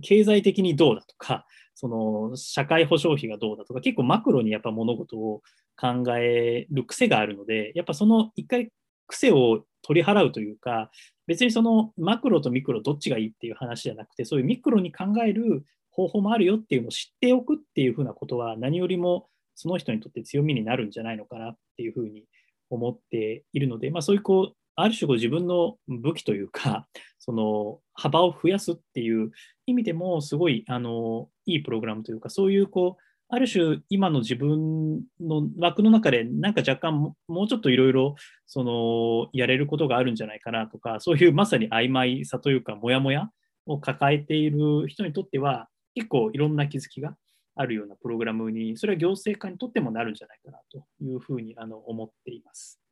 [0.00, 1.44] 経済的にどうだとか
[1.74, 5.42] その社会保障費がどうだとか結構マクロにやっぱ物事を
[5.76, 8.70] 考える癖があるのでやっぱその一回
[9.08, 10.90] 癖を取り払うというか
[11.26, 22.24] 別にそのマクロとミクロどっちがいいっていう話じゃなくて、そういうミクロに考える方法もあるよっていうのを知っておくっていうふうなことは何よりもその人にとって強みになるんじゃないのかなっていうふうに
[22.70, 29.30] 思っているので、まあ、そういうこうある種自分の武器というか、その幅を増やすっていう
[29.66, 38.16] 意味でも、すごいあのいいプログラムというか、そういうこうある種今の自分の枠の中でなんか若干もうちょっといろいろ
[38.46, 43.30] そのやれることがあるんじゃないかなとかそういうまさに曖昧さというかモヤモヤ
[43.66, 47.16] を抱えている人にとっては結構いろんな気づきが
[47.56, 52.83] あるようなプログラムにそれは行政家にとってもなるんじゃないかなというふうにあの思っています。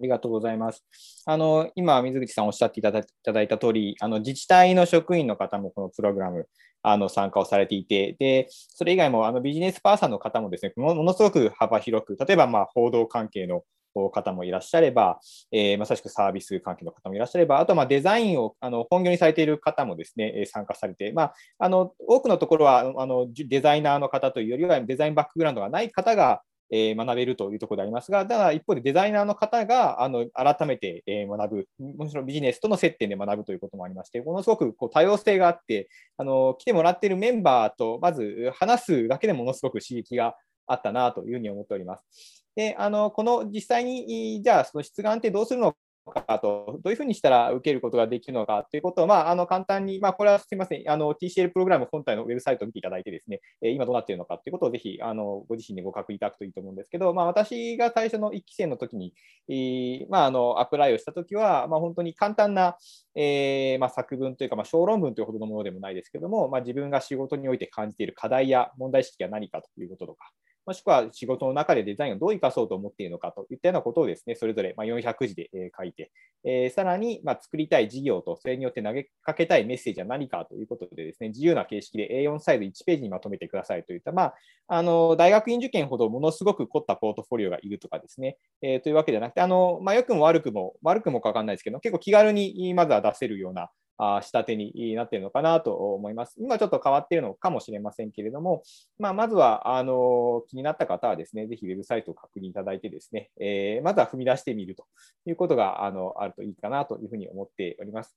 [0.00, 0.82] ありがとうございます。
[1.26, 6.48] あの今、水口さんおっしゃっていただいた通り、あの自治体の職員の方もこのプログラム
[6.82, 13.62] あの参加をされていて、でそれ以外もあのビジネスパーソンの方もですねものすごく幅広く、例えばま報道関係の
[13.94, 15.18] 方もいらっしゃれば、
[15.52, 26.40] えー、まさしくサービス関係の方もいらっしゃれば、あとはデザインをあの本業にされている方もですね、参加されて、まあ、あの多くのところはあのデザイナーの方というよりは、デザインバックグラウンドがない方が
[26.70, 42.44] え学べるというところでありますが、ただ一方でデザイナーの方があの改めて、え学ぶ、もちろんビジネスとの接点で学ぶということもありまして、ものすごくこう多様性があって、あの来てもらっているメンバーとまず話すだけでものすごく刺激があったなというふうに思っております。
[42.54, 45.76] であのこの実際に、じゃあ、その出願ってどうするの
[46.10, 59.14] かと、どういうふうにしたら受けることができるのかということを、まあ、あの簡単に、まあ、これはすみません、あの TCL プログラム本体のウェブサイトを見ていただいてですね、今どうなっているのかということをぜひあのご自身でご確認いただくといいと思うんですけど、まあ、私が最初の1期生の時に、
[59.48, 62.76] えー、まあ、あのアプライをしたときは、まあ、本当に簡単な、
[63.14, 70.30] えー、まあ、作文というか、まあ、小論文というほどのものでもないですけども、まあ、自分が仕事において感じている課題や問題意識は何かということとか、
[70.66, 76.10] もしくは仕事の中でデザインをどう生かそうと思っているのかといったようなことをですね、それぞれ400字で書いて、
[76.44, 84.34] え、さらにま作りたい事業とそれによって投げかけたいメッセージは何かということでですね、自由な形式で A4 サイズ1ページにまとめてくださいといった、まあ、
[84.68, 93.70] あの大学院受験ほどものすごく凝ったポートフォリオがいるとかですね、えー、というわけではなくて、あのまあ、良くも悪くも、悪くもかかんないですけど、結構気軽にまずは出せるような
[94.02, 96.36] あ仕立てになっているのかなと思います。
[96.38, 98.62] 今ちょっと変わっているのかもしれませんけれども、
[98.98, 104.86] まあ、まずはあの気になった方はですね、ぜひウェブサイトを確認いただいてですね、えー、まずは踏み出してみると
[105.26, 108.16] いうことがあのあるといいかなというふうに思っております。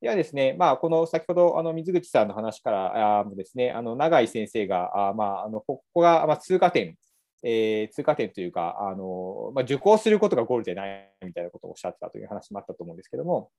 [0.00, 6.96] ではですね、まあ、この先ほどあの水口さんの話からもですね、あの永井先生が、あまあ、あのここが、ま通過点
[7.46, 13.50] えー、通過点というか、あのまあ、受講することがゴールじゃないみたいなことをおっしゃってたという話もあったと思うんですけども、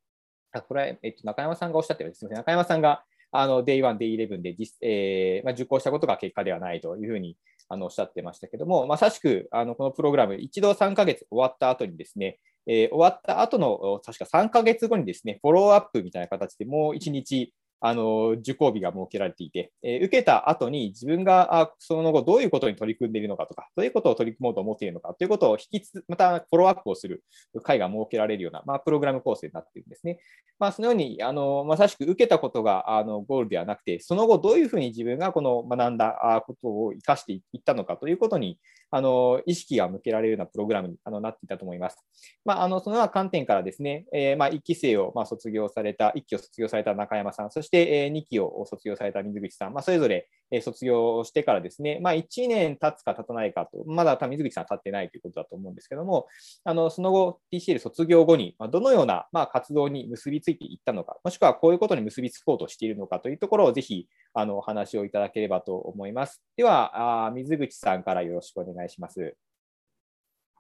[0.56, 7.38] あこれは、えっと、中山さんがおっしゃったように、すみません、中山さんがあの Day1、Day11 で実、えーまあ、受講したことが結果ではないというふうに
[7.68, 27.24] あのおっしゃってましたけども、まさしくあのこのプログラム、一度3ヶ月終わった後にですね、えー、終わった後の確か3ヶ月後にですね、フォローアップみたいな形でもう1日、あの受講日が設けられていて、え、受けた後に自分があその後どういうことに取り組んでいるのかとか、どういうことを取り組もうと思っているのかということを引きつつまたフォローアップをする
[27.64, 30.20] 会が設けられるような、まあ、プログラム構成になっているんですね。
[30.58, 38.58] まあ、そのようにあのまさしく受けたことがあのゴールではなくて、その後どういうふうに自分がこの学んだことを生かしていったのかということに
[38.92, 41.98] あの意識が向けられるようなプログラムにあのなっていたと思います。
[42.46, 56.28] まあ、あのそのような観点からですね、えー、まあ、1期生をま卒業された、1期を卒業された中山さん、して、え2期を卒業された水口さん、まあ、それぞれ、え卒業してからですね、まあ、1年経つか経たないかと、まだ多分水口さん経ってないということだと思うんですけども、
[56.64, 66.42] あのその後、TCL 卒業後に、まどのような、ま活動に結びついていったのか、もしくはこういうことに結びつこうとしているのかというところをぜひあのお話をいただければと思います。
[66.56, 69.36] では、あ水口さんからよろしくお願いします。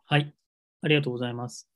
[0.05, 0.33] はい、
[0.81, 1.69] ありがとうございます。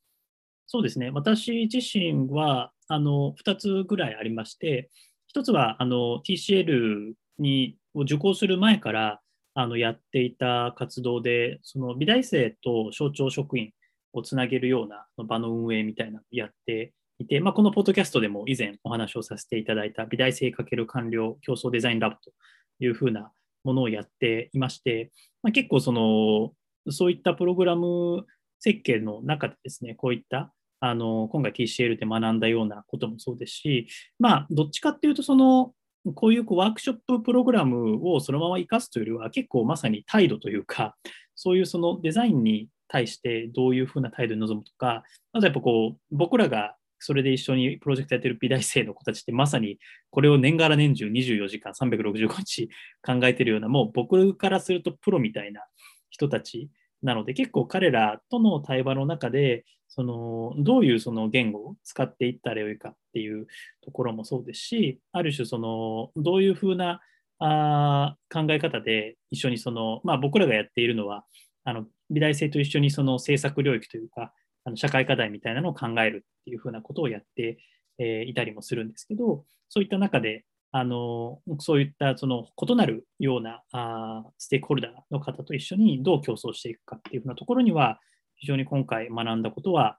[0.72, 4.92] そうですね、私自身はあの2つぐらいありまして、
[5.36, 9.22] 1つはあの TCL にを受講する前から
[9.54, 13.72] あのやっていた活動で、その美大生と省庁職員
[14.14, 22.32] をつなげるような場の運営みたいなのをやっていて、まあ、このポッドキャストでも以前お話をさせていただいた美大生×官僚競争デザインラボと
[22.80, 23.32] いうふうな
[23.64, 25.12] ものをやっていまして、
[25.44, 26.52] まあ、結構その
[26.92, 28.26] そういったプログラム
[28.60, 35.74] 設計の中でですね、こういったあの今回 TCL で学んだようなこともそうですし、まあ、どっちかっていうと、その
[36.16, 40.96] こういうワークショッププログラムをそのまま生かすというよりは、結構まさに態度というか、
[41.36, 45.04] そういうそのデザインに対してどういうふうな態度に臨むとか、
[45.34, 49.80] あとやっぱこう、僕らがそれで一緒にプロジェクトやってる美大生の子たちってまさに
[50.12, 52.70] これを年がら年中24時間365日
[53.02, 55.62] 考えてるようなもう僕からするとプロみたいな
[56.10, 56.70] 人たち
[57.02, 63.48] なので結構彼らとの対話の中でそのどういうその言語を使っていったらよいかっていう
[63.84, 67.02] ところもそうですしある種そのどういうふうな
[67.40, 71.26] あ考え方で一緒にその、まあ、僕らがやっているのは
[71.64, 74.32] あの美大生と一緒にその政策領域というか
[74.64, 77.58] あの社会課題みたいなのを考えるっていうふうなことをやって、
[77.98, 88.00] え、いたりもするんですけどそういった中であのそういったその異なるようなあステークホルダーの方と一緒にどう競争していくかっていうふうなところには
[88.40, 89.98] 非常に今回学んだことは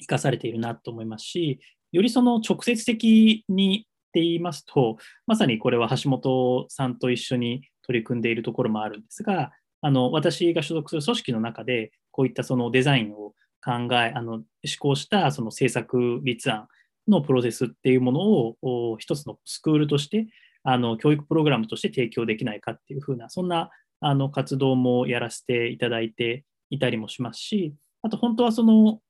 [0.00, 1.60] 生かされているなと思いますし
[1.92, 13.34] よりその直接的にって言いますとまさにこれは橋本さんと一緒に取り組んでいるところもあるんですがあの私が所属する組織の中でこういったそのデザインを
[13.64, 14.44] 考えあの思
[14.78, 16.66] 考したその政策立案
[17.08, 20.26] のプロセスっていうものを一つのスクールとして
[20.64, 23.70] あの教育プログラムとして提供できないかっていうふうなそんな
[24.00, 29.00] あの活動もやらせていただいていたりもしますしあと本当はその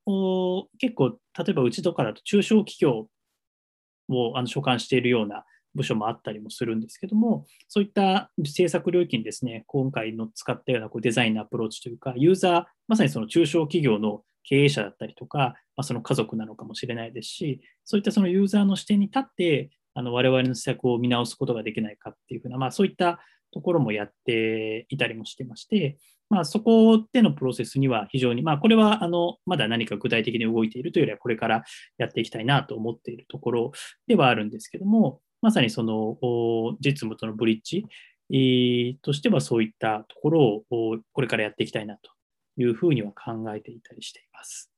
[0.79, 3.09] 結構、例えばうちとかだと中小企業
[4.09, 5.45] をあの所管しているような
[5.75, 15.39] 部署もあったりもするんですけども、そういった制作領域にですね、今回の使ったようなこうデザインのアプローチというか、ユーザー、まさにその中小企業の経営者だったりとか、
[15.77, 23.19] まあ、その家族なのかもしれないですし、そういったそのユーザーの視点に立って、あの我々の施策を見直すことができないかっていうふうな、まあ、そういった
[23.53, 25.99] ところもやっていたりもしてまして、
[26.29, 31.65] まあ、そこでのプロセスには非常に、まあ、これはあのまだ何か具体的に動いているというよりは、これから
[31.99, 33.73] やっていきたいなと思っているところ
[34.07, 36.17] ではあるんですけども、まさにその
[36.81, 37.87] 実務とのブリッジ
[39.03, 42.11] としては、そういったところをこれからやっていきたいなと
[42.57, 44.73] いうふうには考えていたりしています。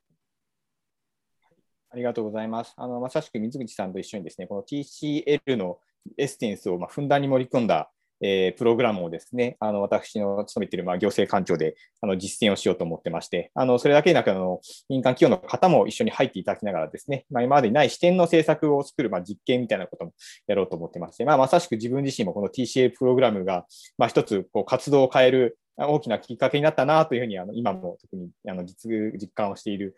[1.91, 2.75] ありがとうございます。
[2.77, 5.79] あのまさしく水口さんと一緒にですね、この TCL の
[6.19, 7.91] エッセンスをまふんだんに盛り込んだ
[8.21, 20.13] えー、プログラムをですね、あの私の勤めているまあ行政官庁であの実践をしようと思ってまして、あのそれだけでなくあの、民間企業の方も一緒に入っていただきながらですね、まあ、今までにない視点の政策を作るまあ実験みたいなことも
[20.47, 23.67] やろうと思ってまして、まあ、まさしく自分自身もこの TCA プログラムが
[23.97, 29.95] まあ一つこう活動を変える大きなきっかけになったなというふうにあの今も特にあの実実感をしている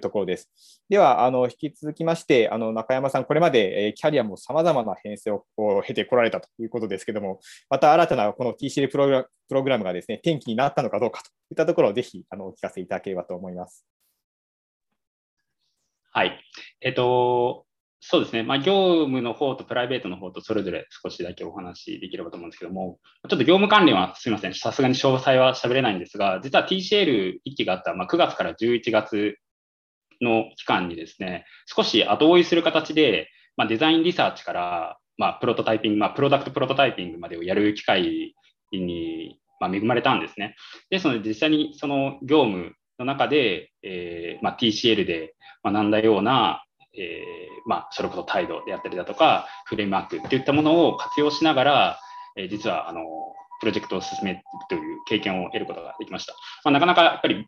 [0.00, 0.50] ところです。
[0.88, 5.44] では、あの引き続きまして、あの中山さん、これまでキャリアもさまざまな編成を
[5.82, 13.84] 経てこられたということですけども、また新たなこの TCL プログラプログラムがですね転機になったのかどうかといったところをぜひあのお聞かせいただければと思います。
[16.12, 16.40] はい。
[16.80, 17.66] えっと、
[18.06, 22.98] そうですね、まあ、業務の方とプライベートの方とそれぞれ少しだけお話しできればと思うんですけども、
[23.30, 29.38] ちょっと業務関連はすみません、さすがに詳細は喋れないんですが、実は TCL 1期があった、まあ、9月から11月
[30.20, 38.34] の期間にですね、少し後追いする形で、まあ、デザインリサーチから、まあ、プロトタイピング、まあ、プロダクトプロトタイピングまでをやる機会
[38.70, 40.56] に、まあ、恵まれたんですね。
[40.90, 45.34] ですので、実際にその業務の中で、えーまあ、TCL で
[45.64, 46.64] 学んだような
[46.96, 52.00] えー、まあ、それこそ態度であったりだとか、フレームワークっていったものを活用しながら、
[52.36, 53.02] え、実はあの
[53.60, 56.34] プロジェクトを進めるという経験を得ることができました。
[56.64, 57.46] まあ、なかなかやっぱり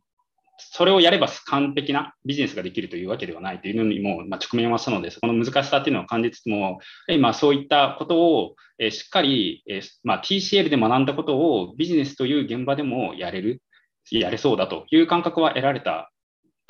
[0.58, 6.78] それをやれば完璧なビジネスができるというわけではないというのにも、まあ、直面はしたので、そこの難しさっていうのを感じつつも、
[7.08, 13.62] 今そういったことを、えしっかり、えまあ、TCL で学んだことをビジネスという現場でもやれる、
[14.10, 16.10] やれそうだという感覚は得られた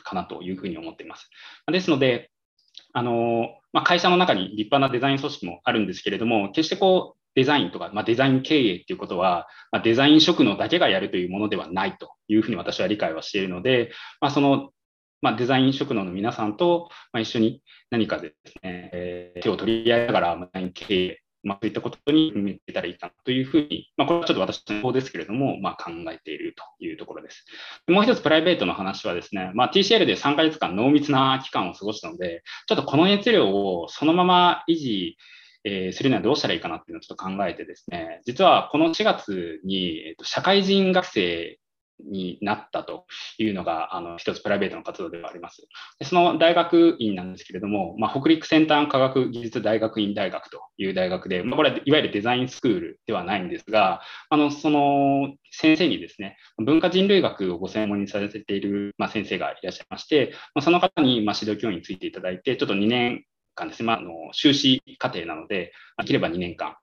[0.03, 1.29] かなというふうに思っています。
[1.71, 2.31] ですので、
[2.97, 13.91] あのまあ、会社の中に立派なデザイン組織もあるんですけれども、決してこうデザインとか、まあ、デザイン経営っていうことは、まあ、デザイン職能だけがやるというものではないというふうに私は理解はしているので、
[14.23, 14.71] まあ、その、
[15.21, 27.45] まあ、デザイン職能の皆さんと、まあ、一緒に何かですね、えー、手を取り合いながら、デザイン経営まあ、そういったことに踏みていたらいいかなというふうに、まあ、これはちょっと私の方ですけれども、まあ、考えているというところです。
[27.87, 35.17] もう一つプライベートの話はですね、まあ、TCL で3ヶ月間濃密な期間を過ごしたので、ちょっとこの熱量をそのまま維持
[35.67, 41.59] えするにはどうしたらいいかなっていうのをちょっと考えてですね、実はこの4月に、えっと、社会人学生
[42.05, 43.07] になったと
[43.39, 45.67] いうのが、あの、一つプライベートの活動ではあります。
[46.03, 63.25] その大学院なんですけれども、まあ、北陸先端科学技術大学院大学という大学で、まあ、これはいわゆるデザインスクールではないんですが、あの、その先生にですね、文化人類学をご専門にされている、まあ、先生がいらっしゃいまして、まあ、その方に、まあ、指導教員についていただいて、ちょっと2年
[63.55, 66.77] 間ですね、まあ、あの修士課程なので、できれば2年間、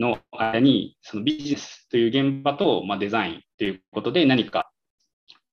[0.00, 4.70] の間に、そのビジネスという現場と、まあ、デザインということで何か、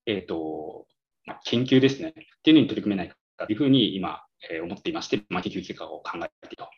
[0.06, 0.86] えっ、ー、と、
[1.26, 6.70] まあ、研究ですね、っていうのに取り組めないかというふうに今、えー、思っていまして、まあ、研究結果を考えていると。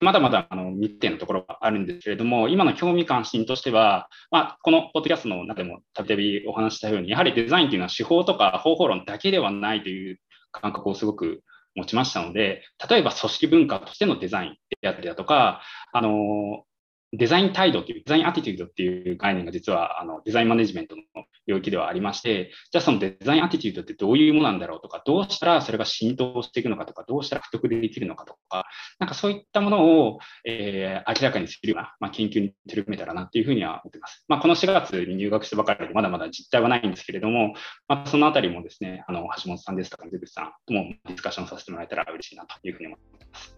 [0.00, 10.20] まだまだあの未定のところがあるんですけれども、今の興味関心としては、まあ、このポッドキャストの中でもたびたびお話したように、やはりデザインというのは手法とか方法論だけではないという
[10.52, 11.42] 感覚をすごく
[11.74, 15.62] 持ちましたので、例えば組織文化としてのデザインであったりだとか、
[15.92, 16.64] あの
[17.12, 21.02] デザイン態度という、デザインアティテュードっていう概念が実はあのデザインマネジメントの
[21.46, 28.66] 領域ではありまして、じゃあそのデザインアティテュードってどういうものなんだろうとか、どうしたらそれが浸透していくのかとか、どうしたら獲得できるのかとか、
[28.98, 34.24] なんかそういったものを、えー、明らかにするような、まあ、研究に取り組めたらなっていうふうには思っています。
[34.28, 37.54] まあ、この4月に入学したばかりでまだまだ実態はないんですけれども、
[37.88, 43.57] まあ、そのあたりもですね、あの橋本さんですとか、水口さんともディスカッションさせてもらえたら嬉しいなというふうに思っています。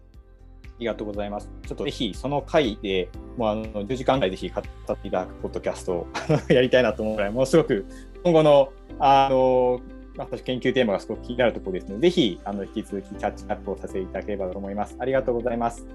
[0.81, 1.49] りがとうございます。
[1.65, 6.07] ちょっとぜひその回で、もうあの10時間ぐらいぜひ語っていただくポッドキャストを
[6.53, 7.85] やりたいなと思うぐらい、ものすごく
[8.23, 9.79] 今後のあの
[10.17, 14.97] 私研究テーマがすごく気になるところですので、ぜひあの引き続きキャッチアップをさせていただければと思います。
[14.99, 15.85] ありがとうございます。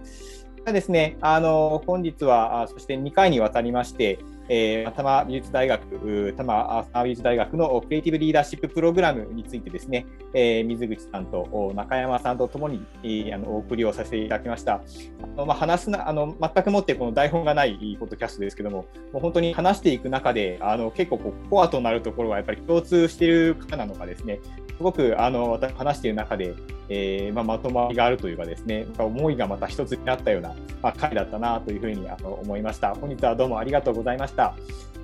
[0.64, 4.18] ですね、あの本日は、そして2回にわたりまして、
[4.48, 14.74] えー、多摩美術大学、多摩美術大学のクリエイティブリーダーシッププログラムについてですね、えー、水口さんと中山さんとともに、えー、あのお送りをさせていただきました。
[14.74, 24.40] あのまあ、話すなあの全くもってこの台本がないポッドキャストですけども、もう本当に話していく中で、あの結構こうコアとなるところはやっぱり共通している方なのかですね、
[24.76, 26.54] すごくあの私話している中で、
[26.88, 32.94] えーまあ、まとまりがあるというかですね、思いがまた一つになったような、まあ、回だったなというふうにあの思いました。
[32.94, 34.35] 本日はどうもありがとうございました。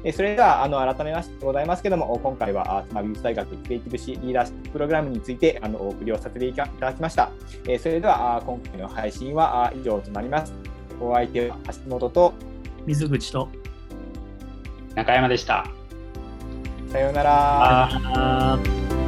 [0.05, 7.31] えそれではあの改めましてございますけども、今回は妻美術大学クリエイティブシリーダーシッププログラムについてあのお送りをさせていただきました。
[7.69, 10.53] えそれでは今回の配信は以上となります。
[11.01, 12.35] お相手は橋本と
[12.87, 13.49] 水口と
[14.95, 15.67] 中山でした。
[16.91, 19.02] さようなら。